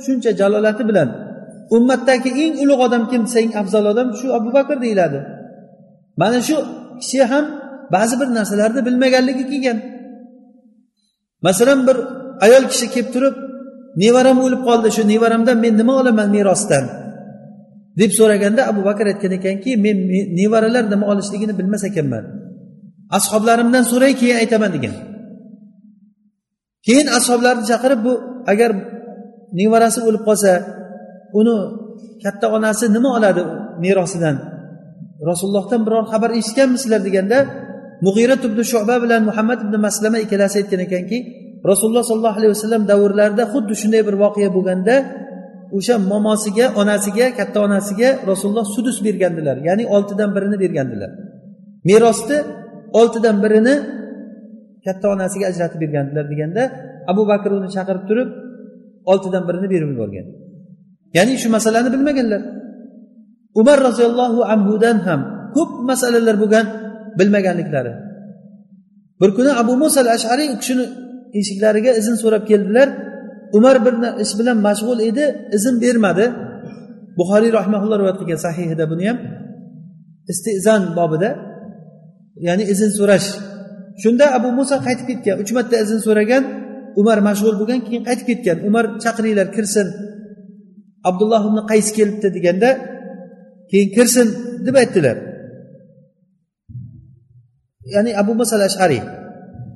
[0.03, 1.09] shuncha jalolati bilan
[1.75, 5.19] ummatdagi eng ulug' odam kim eng afzal odam shu abu bakr deyiladi.
[6.21, 6.57] Mana shu
[7.01, 7.45] kishi ham
[7.93, 9.77] ba'zi bir narsalarni bilmaganligi kelgan.
[11.45, 11.97] Masalan bir
[12.45, 13.35] ayol kishi kelib turib
[14.03, 16.85] nevaram o'lib qoldi shu nevaramdan men nima olaman merosdan?
[17.99, 19.97] deb so'raganda abu bakr aytgan ekanki men
[20.39, 22.23] nevaralar nima olishligini bilmas ekanman.
[23.17, 24.93] Ashoblarimdan so'ray keyin aytaman degan.
[26.85, 28.13] Keyin ashoblarni chaqirib bu
[28.51, 28.71] agar
[29.59, 30.51] nevarasi o'lib qolsa
[31.39, 31.55] uni
[32.23, 33.41] katta onasi nima oladi
[33.83, 34.35] merosidan?
[35.29, 37.37] Rasulullohdan biror xabar eshitganmisizlar deganda
[38.05, 41.17] mug'ira ibn shuba bilan muhammad ibn maslama ikkalasi aytgan ekanki
[41.71, 44.95] rasululloh sollallohu alayhi vasallam davrlarida xuddi shunday bir voqea bo'lganda
[45.77, 49.57] o'sha momosiga onasiga katta onasiga rasululloh sudus bergandilar.
[49.67, 51.11] Ya'ni oltidan birini bergandilar.
[51.89, 52.37] Merosni
[52.99, 53.75] oltidan birini
[54.85, 56.63] katta onasiga ajratib bergandilar deganda
[57.11, 58.29] abu bakr uni chaqirib turib
[59.11, 60.27] oltidan birini berib yuborgan.
[61.17, 62.41] Ya'ni shu masalani bilmaganlar.
[63.59, 65.21] Umar roziyallohu anhudan ham
[65.55, 66.65] ko'p masalalar bo'lgan
[67.19, 67.93] bilmaganliklari.
[69.21, 70.85] Bir kuni abu muso al ashariy u kishini
[71.39, 72.87] eshiklariga izn so'rab keldilar.
[73.57, 73.93] Umar bir
[74.23, 75.25] ish bilan mashg'ul edi
[75.57, 76.25] izn bermadi.
[77.17, 79.17] Buxoriy rahmaulloh rivoyat qilgan sahihida buni ham
[80.31, 81.29] istezan bobida
[82.47, 83.27] ya'ni izn so'rash.
[84.01, 86.43] Shunda abu muso qaytib ketgan uch marta izn so'ragan
[87.01, 88.57] umar mashg'ul bo'lgan keyin qaytib ketgan.
[88.67, 89.87] Umar chaqiringlar kirsin.
[91.09, 92.69] Abdulloh ibn qays kelibdi deganda
[93.71, 94.27] keyin kirsin
[94.65, 95.17] deb aytdilar.
[97.93, 99.01] Ya'ni abu musal ashariy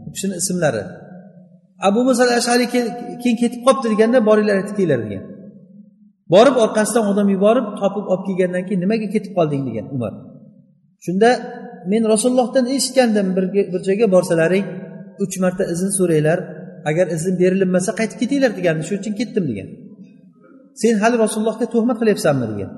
[0.07, 0.83] u kishini ismlari.
[1.87, 2.67] Abu musal ashariy
[3.21, 5.23] keyin ketib qolibdi deganda boringlar aytib kelinglar degan.
[6.33, 10.13] Borib orqasidan odam yuborib topib olib kelgandan keyin nimaga ketib qolding degan umar.
[11.05, 11.29] Shunda
[11.91, 14.65] men rasulullohdan eshitgandim bir, bir joyga borsalaring
[15.23, 16.39] uch marta izn so'ranglar
[16.89, 19.67] agar izn berilinmasa qaytib ketinglar degandi shuning uchun ketdim degan.
[20.81, 22.71] Sen hali rasulullohga tuhmat qilyapsanmi degan.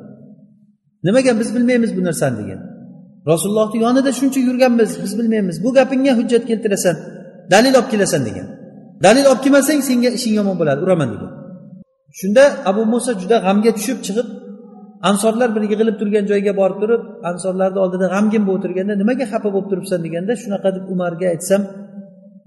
[1.05, 2.59] Nimaga biz bilmaymiz bu narsani degan.
[3.31, 5.55] Rasulullohni yonida shuncha yurganmiz biz bilmaymiz.
[5.63, 6.95] Bu gapingga hujjat keltirasan
[7.51, 8.47] dalil olib kelasan degan.
[9.05, 11.31] Dalil olib kelmasang senga ishing yomon bo'ladi uraman degan
[12.19, 14.27] shunda abu muso juda g'amga tushib chiqib
[15.09, 19.67] ansorlar bir yig'ilib turgan joyga borib turib ansorlarni oldida g'amgin bo'lib o'tirganda nimaga xafa bo'lib
[19.71, 19.99] turibsan?
[20.05, 21.61] deganda shunaqa deb umarga aytsam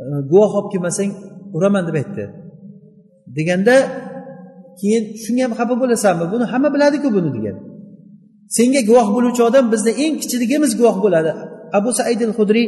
[0.02, 1.10] e, guvoh olib kelmasang
[1.56, 2.24] uraman deb aytdi.
[3.36, 3.74] deganda
[4.80, 6.24] keyin shunga ham xafa bo'lasanmi?
[6.32, 7.56] Buni hamma biladiku buni degan.
[8.56, 11.32] Senga guvoh bo'luvchi odam bizni eng kichigimiz guvoh bo'ladi.
[11.78, 12.66] Abu saidil hudriy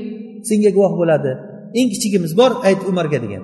[0.49, 1.31] senga guvoh bo'ladi.
[1.79, 3.43] Eng kichigimiz bor ayt umarga degan.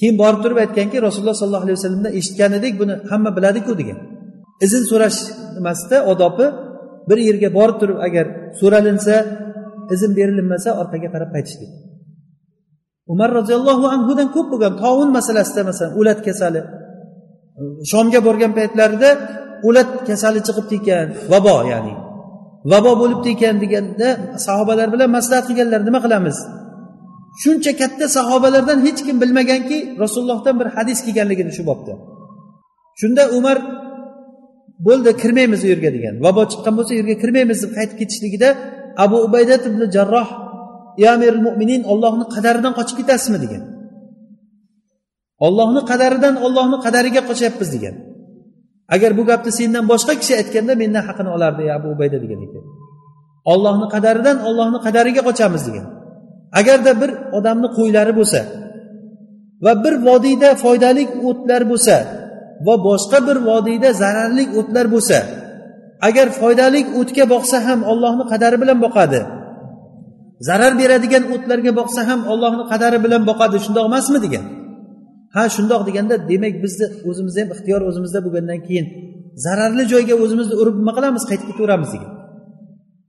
[0.00, 3.98] Keyin borib turib aytganki rasululloh sollallohu alayhi vasallamdan eshitgan edik buni hamma biladiku degan.
[4.66, 5.18] Izn so'rash
[5.56, 6.46] nimasida odobi
[7.08, 8.26] bir yerga borib turib agar
[8.60, 9.14] so'ralinsa
[9.94, 11.70] izn berilinmasa orqaga qarab qaytishlik
[13.12, 16.60] umar roziyallohu anhudan ko'p bo'lgan tovun masalasida masalan o'lat kasali
[17.90, 19.10] shomga borgan paytlarida
[19.68, 21.94] o'lat kasali chiqibdi ekan vabo ya'ni.
[22.72, 24.08] Vabo bo'libdi ekan deganda
[24.46, 26.36] sahobalar bilan maslahat qilganlar nima qilamiz?
[27.42, 31.94] Shuncha katta sahobalardan hech kim bilmaganki rasulullohdan bir hadis kelganligini shu bobda.
[33.00, 33.58] Shunda umar
[34.86, 36.14] bo'ldi kirmaymiz u yerga degan.
[36.24, 38.48] Vabo chiqqan bo'lsa u yerga kirmaymiz deb qaytib ketishligida
[39.04, 40.28] abu ubaydat ibn jarroh
[41.02, 43.38] ya amir mo'minin ollohni qadaridan qochib ketasizmi?
[43.44, 43.62] degan.
[45.46, 47.94] Ollohni qadaridan ollohni qadariga qochyapmiz degan.
[48.94, 52.64] Agar bu gapni sendan boshqa kishi aytganda mendan haqini olardi ya abu ubayda degan ekan.
[53.52, 55.86] Ollohni qadaridan ollohni qadariga qochamiz degan.
[56.60, 58.40] Agarda bir odamni qo'ylari bo'lsa
[59.64, 61.96] va bir vodiyda foydali o'tlar bo'lsa
[62.66, 65.18] va boshqa bir vodiyda zararli o'tlar bo'lsa
[66.08, 69.20] agar foydali o'tga boqsa ham ollohni qadari bilan boqadi
[70.48, 74.44] zarar beradigan o'tlarga boqsa ham ollohni qadari bilan boqadi shundoq emasmi degan.
[75.34, 78.86] Ha shundoq deganda demak bizni o'zimizni ham ixtiyor o'zimizda bo'lgandan keyin
[79.44, 81.22] zararli joyga o'zimizni urib nima qilamiz?
[81.30, 82.10] Qaytib ketaveramiz degan.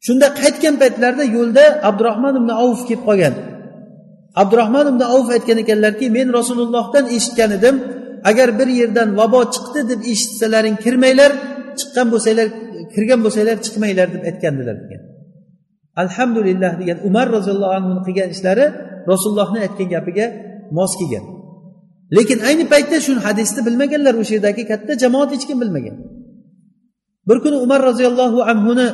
[0.06, 3.36] Shunda qaytgan paytlarida yo'lda abdurahmon ibn avf kelib qolgan.
[4.42, 7.76] Abdurahmon ibn avf aytgan ekanlarki men rasulullohdan eshitgan edim.
[8.30, 11.32] Agar bir yerdan vabo chiqdi deb eshitsalaring kirmanglar.
[11.80, 12.48] Chiqqan bo'lsanglar
[12.94, 15.02] kirgan bo'lsanglar chiqmanglar deb aytgandilar degan.
[16.04, 18.66] Alhamdulillah degan umar roziyallohu anhu qilgan ishlari
[19.12, 20.26] rasulullohni aytgan gapiga
[20.78, 21.26] mos kelgan.
[22.18, 25.96] Lekin ayni paytda shu hadisni bilmaganlar o'sha yerdagi katta jamoat hech kim bilmagan.
[27.28, 28.88] Bir kuni umar roziyallohu anhuni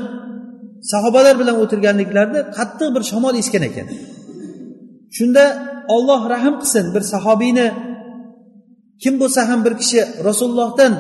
[0.92, 3.88] sahobalar bilan o'tirganliklarida qattiq bir shamol esgan ekan.
[5.18, 5.44] Shunda
[5.96, 7.68] olloh rahm qilsin bir sahobiyni
[9.04, 10.94] kim bo'lsa ham bir kishi rasulullohdan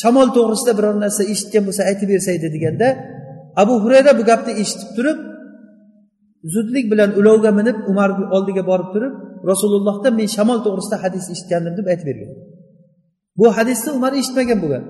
[0.00, 2.88] shamol to'g'risida biror narsa eshitgan bo'lsa aytib bersaydi deganda
[3.62, 5.18] abu hurayra bu gapni eshitib turib
[6.54, 9.14] zudlik bilan ulovga minib umar oldiga borib turib
[9.50, 12.30] rasulullohdan men shamol to'g'risida hadis eshitgandim deb aytib bergan.
[13.38, 14.84] Bu hadisni umar eshitmagan bo'lgan.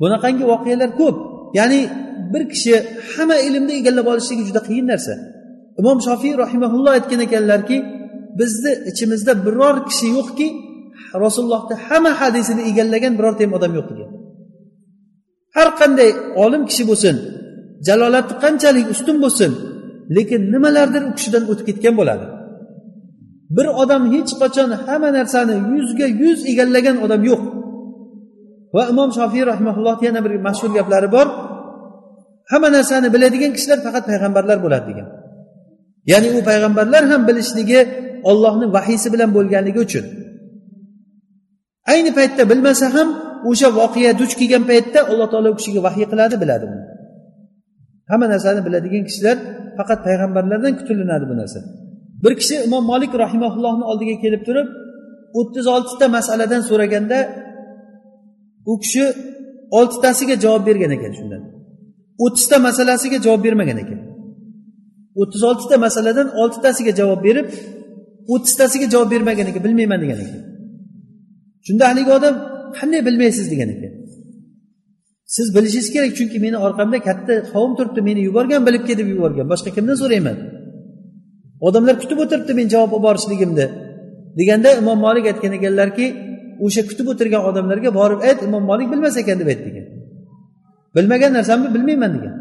[0.00, 1.16] Bunaqangi voqealar ko'p.
[1.58, 1.80] Ya'ni
[2.32, 2.74] bir kishi
[3.12, 5.14] hamma ilmni egallab olishligi juda qiyin narsa.
[5.80, 7.76] Imom shofiy rahimaulloh aytgan ekanlarki
[8.40, 10.48] bizni ichimizda biror kishi yo'qki
[11.24, 14.10] rasulullohni hamma hadisini egallagan birorta ham odam yo'q degan.
[15.56, 16.10] Har qanday
[16.44, 17.16] olim kishi bo'lsin
[17.86, 19.52] jalolati qanchalik ustun bo'lsin
[20.16, 22.26] lekin nimalardir u kishidan o'tib ketgan bo'ladi.
[23.56, 27.42] Bir odam hech qachon hamma narsani yuzga yuz egallagan odam yo'q.
[28.74, 31.26] Va imom shofiy rahmaulloh yana bir mashhur gaplari bor.
[32.50, 35.08] Hamma narsani biladigan kishilar faqat payg'ambarlar bo'ladi degan.
[36.10, 37.80] Ya'ni u payg'ambarlar ham bilishligi
[38.30, 40.04] ollohni vahiysi bilan bo'lganligi uchun.
[41.92, 43.08] Ayni paytda bilmasa ham
[43.50, 46.66] o'sha voqea duch kelgan paytda alloh taolo u kishiga vahiy qiladi biladi
[48.10, 49.36] hamma narsani biladigan kishilar
[49.78, 51.60] faqat payg'ambarlardan kutilinadi bu narsa.
[52.22, 54.68] Bir kishi imom molik rahimaullohni oldiga kelib turib
[55.38, 57.18] o'ttiz oltita masaladan so'raganda
[58.70, 59.04] u kishi
[59.78, 61.42] oltitasiga javob bergan ekan shundan.
[62.24, 64.00] o'ttizta masalasiga javob bermagan ekan.
[65.20, 67.48] o'ttiz oltita masaladan oltitasiga javob berib
[68.32, 70.40] o'ttiztasiga javob bermagan ekan bilmayman degan ekan.
[71.66, 72.34] Shunda haligi odam
[72.78, 73.46] qanday bilmaysiz?
[73.52, 73.92] degan ekan.
[75.36, 79.46] Siz bilishingiz kerak chunki meni orqamda katta qavm turibdi meni yuborgan bilib kel deb yuborgan
[79.52, 80.36] boshqa kimdan so'rayman?
[81.66, 83.66] Odamlar kutib o'tiribdi men javob olib borishligimni.
[84.38, 86.06] Deganda imom molik aytgan ekanlarki
[86.64, 89.86] o'sha kutib o'tirgan odamlarga borib ayt imom molik bilmas ekan deb aytdi ekan.
[90.96, 92.34] Bilmagan narsamni bilmayman degan.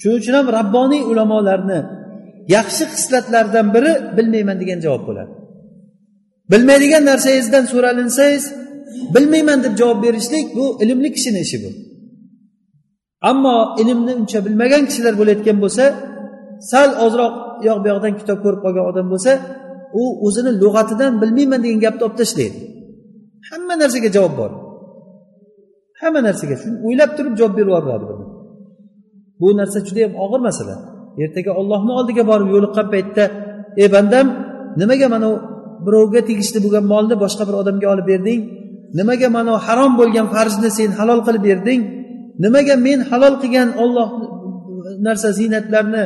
[0.00, 1.78] Shuning uchun ham rabboniy ulamolarni
[2.56, 5.32] yaxshi xislatlaridan biri bilmayman degan javob bo'ladi.
[6.52, 8.44] Bilmaydigan narsangizdan so'ralinsangiz
[9.14, 11.70] bilmayman deb javob berishlik bu ilmli kishini ishi bu.
[13.30, 15.84] Ammo ilmni uncha bilmagan kishilar bo'layotgan bo'lsa
[16.70, 19.32] sal ozroq u yoq bu yoqdan kitob ko'rib qolgan odam bo'lsa
[20.00, 22.58] u o'zini lug'atidan bilmayman degan gapni olib tashlaydi
[23.50, 24.50] hamma narsaga javob bor.
[26.00, 28.04] Hamma narsaga shuni o'ylab turib javob berib yuboradi
[29.40, 30.76] bu narsa juda yam og'ir masala.
[31.24, 33.24] Ertaga ollohni oldiga borib yo'liqqan paytda
[33.82, 34.26] ey bandam
[34.80, 35.28] nimaga mana
[35.86, 38.40] birovga tegishli bo'lgan molni boshqa bir odamga olib berding?
[38.98, 41.80] Nimaga mana harom bo'lgan farzni sen halol qilib berding?
[42.44, 44.08] Nimaga men halol qilgan olloh
[45.06, 46.04] narsa ziynatlarni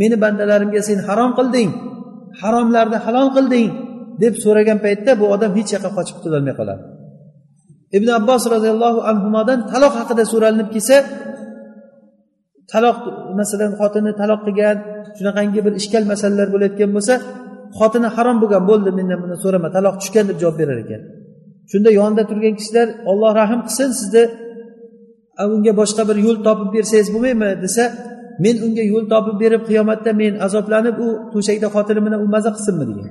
[0.00, 1.70] meni bandalarimga sen harom qilding
[2.42, 3.70] haromlarni halol qilding
[4.22, 6.82] deb so'ragan paytda bu odam hech yoqqa qochib qutulolmay qoladi.
[7.96, 10.96] Ibn abbos roziyallohu anhudan taloq haqida so'ralinib kelsa
[12.72, 12.98] taloq
[13.40, 14.76] masalan xotini taloq qilgan
[15.16, 17.14] shunaqangi bir ishkal masalalar bo'layotgan bo'lsa
[17.78, 21.02] xotini harom bo'lgan bo'ldi mendan buni so'rama taloq tushgan deb javob berar ekan.
[21.70, 24.24] Shunda yonida turgan kishilar olloh rahm qilsin sizni
[25.54, 27.84] unga boshqa bir yo'l topib bersangiz bo'lmaymi desa
[28.44, 32.84] men unga yo'l topib berib qiyomatda men azoblanib u to'shakda xotinim bilan u maza qilsinmi
[32.90, 33.08] degan.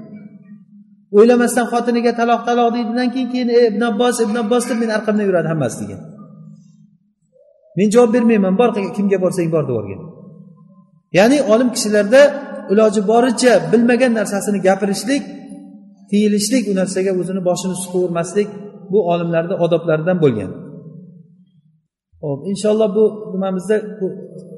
[1.18, 5.26] O'ylamasdan xotiniga taloq taloq deydidan keyin keyin e, ibn abbos ibn abbos deb meni orqamdan
[5.30, 6.02] yuradi hammasi degan.
[7.78, 10.02] Men javob bermayman bor kimga borsang bor deb yuborgan
[11.18, 12.22] ya'ni olim kishilarda
[12.72, 15.24] iloji boricha bilmagan narsasini gapirishlik
[16.10, 18.50] tiyilishlik u narsaga o'zini boshini suqavermaslik
[18.92, 20.52] bu olimlarni odoblaridan bo'lgan.
[22.24, 23.04] Ho'p inshaalloh bu
[23.34, 23.78] nimamizda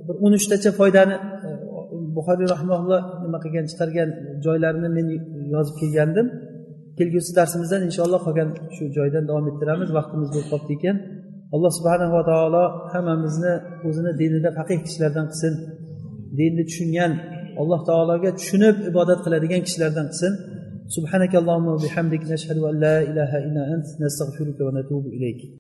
[0.07, 1.17] bir o'n uchtacha foydani
[1.47, 1.49] e,
[2.17, 4.09] buxoriy rahmaulloh nima qilgan chiqargan
[4.47, 5.07] joylarini men
[5.55, 6.27] yozib kelgandim
[6.99, 10.97] kelgusi darsimizdan inshaalloh qolgan shu joydan davom ettiramiz vaqtimiz bo'lib qolibdi ekan
[11.55, 13.53] alloh subhanava taolo hammamizni
[13.89, 15.55] o'zini dinida faqih kishilardan qilsin
[16.39, 17.13] dinni tushungan
[17.61, 20.35] alloh taologa tushunib ibodat qiladigan kishilardan qilsin
[20.97, 25.41] سبحانك اللهم وبحمدك نشهد أن لا إله إلا أنت نستغفرك ونتوب إليك